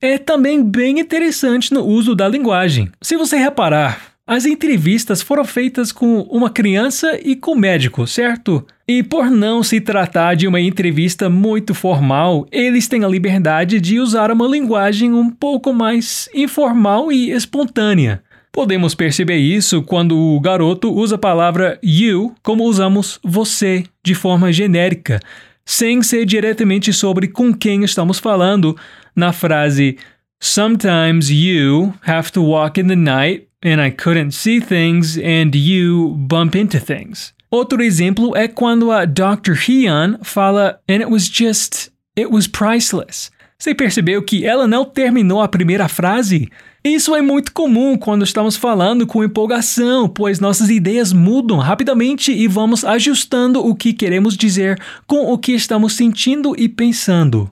é 0.00 0.16
também 0.16 0.64
bem 0.64 0.98
interessante 1.00 1.72
no 1.72 1.84
uso 1.84 2.14
da 2.14 2.26
linguagem. 2.26 2.90
Se 3.02 3.16
você 3.16 3.36
reparar, 3.36 4.12
as 4.26 4.46
entrevistas 4.46 5.20
foram 5.20 5.44
feitas 5.44 5.92
com 5.92 6.22
uma 6.22 6.48
criança 6.48 7.18
e 7.22 7.36
com 7.36 7.52
o 7.52 7.58
médico, 7.58 8.06
certo? 8.06 8.66
E 8.88 9.02
por 9.02 9.30
não 9.30 9.62
se 9.62 9.80
tratar 9.80 10.34
de 10.34 10.46
uma 10.46 10.60
entrevista 10.60 11.28
muito 11.28 11.74
formal, 11.74 12.46
eles 12.50 12.88
têm 12.88 13.04
a 13.04 13.08
liberdade 13.08 13.80
de 13.80 14.00
usar 14.00 14.30
uma 14.30 14.48
linguagem 14.48 15.12
um 15.12 15.28
pouco 15.28 15.74
mais 15.74 16.28
informal 16.34 17.12
e 17.12 17.30
espontânea. 17.30 18.22
Podemos 18.52 18.94
perceber 18.94 19.38
isso 19.38 19.82
quando 19.82 20.14
o 20.14 20.38
garoto 20.38 20.92
usa 20.92 21.14
a 21.14 21.18
palavra 21.18 21.78
you 21.82 22.34
como 22.42 22.64
usamos 22.64 23.18
você 23.24 23.84
de 24.04 24.14
forma 24.14 24.52
genérica, 24.52 25.20
sem 25.64 26.02
ser 26.02 26.26
diretamente 26.26 26.92
sobre 26.92 27.28
com 27.28 27.54
quem 27.54 27.82
estamos 27.82 28.18
falando, 28.18 28.76
na 29.16 29.32
frase 29.32 29.96
Sometimes 30.38 31.30
you 31.30 31.94
have 32.06 32.30
to 32.32 32.42
walk 32.42 32.78
in 32.78 32.88
the 32.88 32.96
night 32.96 33.48
and 33.64 33.80
I 33.80 33.90
couldn't 33.90 34.32
see 34.32 34.60
things 34.60 35.16
and 35.16 35.54
you 35.54 36.14
bump 36.16 36.54
into 36.54 36.78
things. 36.78 37.32
Outro 37.50 37.82
exemplo 37.82 38.36
é 38.36 38.48
quando 38.48 38.90
a 38.90 39.06
Dr. 39.06 39.54
Hyun 39.54 40.18
fala 40.22 40.78
and 40.88 41.00
it 41.00 41.08
was 41.08 41.26
just 41.26 41.90
it 42.14 42.30
was 42.30 42.46
priceless. 42.46 43.30
Você 43.56 43.74
percebeu 43.74 44.20
que 44.20 44.44
ela 44.44 44.66
não 44.66 44.84
terminou 44.84 45.40
a 45.40 45.48
primeira 45.48 45.88
frase? 45.88 46.50
Isso 46.84 47.14
é 47.14 47.22
muito 47.22 47.52
comum 47.52 47.96
quando 47.96 48.24
estamos 48.24 48.56
falando 48.56 49.06
com 49.06 49.22
empolgação, 49.22 50.08
pois 50.08 50.40
nossas 50.40 50.68
ideias 50.68 51.12
mudam 51.12 51.58
rapidamente 51.58 52.32
e 52.32 52.48
vamos 52.48 52.84
ajustando 52.84 53.64
o 53.64 53.72
que 53.72 53.92
queremos 53.92 54.36
dizer 54.36 54.76
com 55.06 55.32
o 55.32 55.38
que 55.38 55.52
estamos 55.52 55.92
sentindo 55.92 56.54
e 56.58 56.68
pensando. 56.68 57.48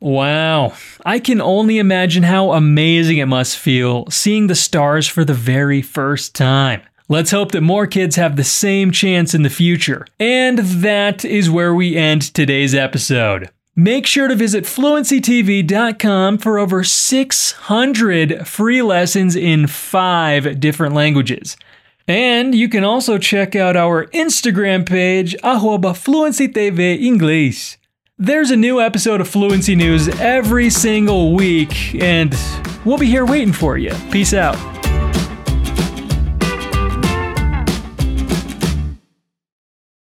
Wow, 0.00 0.72
I 1.06 1.20
can 1.20 1.40
only 1.40 1.78
imagine 1.78 2.26
how 2.26 2.52
amazing 2.52 3.20
it 3.20 3.26
must 3.26 3.56
feel 3.56 4.06
seeing 4.10 4.48
the 4.48 4.54
stars 4.54 5.06
for 5.06 5.24
the 5.24 5.32
very 5.32 5.80
first 5.80 6.34
time. 6.34 6.82
Let's 7.08 7.30
hope 7.30 7.52
that 7.52 7.60
more 7.60 7.86
kids 7.86 8.16
have 8.16 8.34
the 8.34 8.44
same 8.44 8.90
chance 8.90 9.36
in 9.36 9.42
the 9.42 9.50
future. 9.50 10.04
And 10.18 10.58
that 10.82 11.24
is 11.24 11.48
where 11.48 11.74
we 11.74 11.96
end 11.96 12.34
today's 12.34 12.74
episode. 12.74 13.50
Make 13.76 14.06
sure 14.06 14.28
to 14.28 14.36
visit 14.36 14.64
fluencytv.com 14.64 16.38
for 16.38 16.58
over 16.60 16.84
600 16.84 18.46
free 18.46 18.82
lessons 18.82 19.34
in 19.34 19.66
five 19.66 20.60
different 20.60 20.94
languages. 20.94 21.56
And 22.06 22.54
you 22.54 22.68
can 22.68 22.84
also 22.84 23.18
check 23.18 23.56
out 23.56 23.76
our 23.76 24.06
Instagram 24.06 24.86
page, 24.86 25.34
arroba 25.42 25.88
fluencytv 25.88 27.00
inglês. 27.00 27.76
There's 28.16 28.52
a 28.52 28.56
new 28.56 28.80
episode 28.80 29.20
of 29.20 29.26
Fluency 29.26 29.74
News 29.74 30.06
every 30.20 30.70
single 30.70 31.34
week, 31.34 31.96
and 32.00 32.32
we'll 32.84 32.98
be 32.98 33.06
here 33.06 33.26
waiting 33.26 33.52
for 33.52 33.76
you. 33.76 33.92
Peace 34.12 34.34
out. 34.34 34.54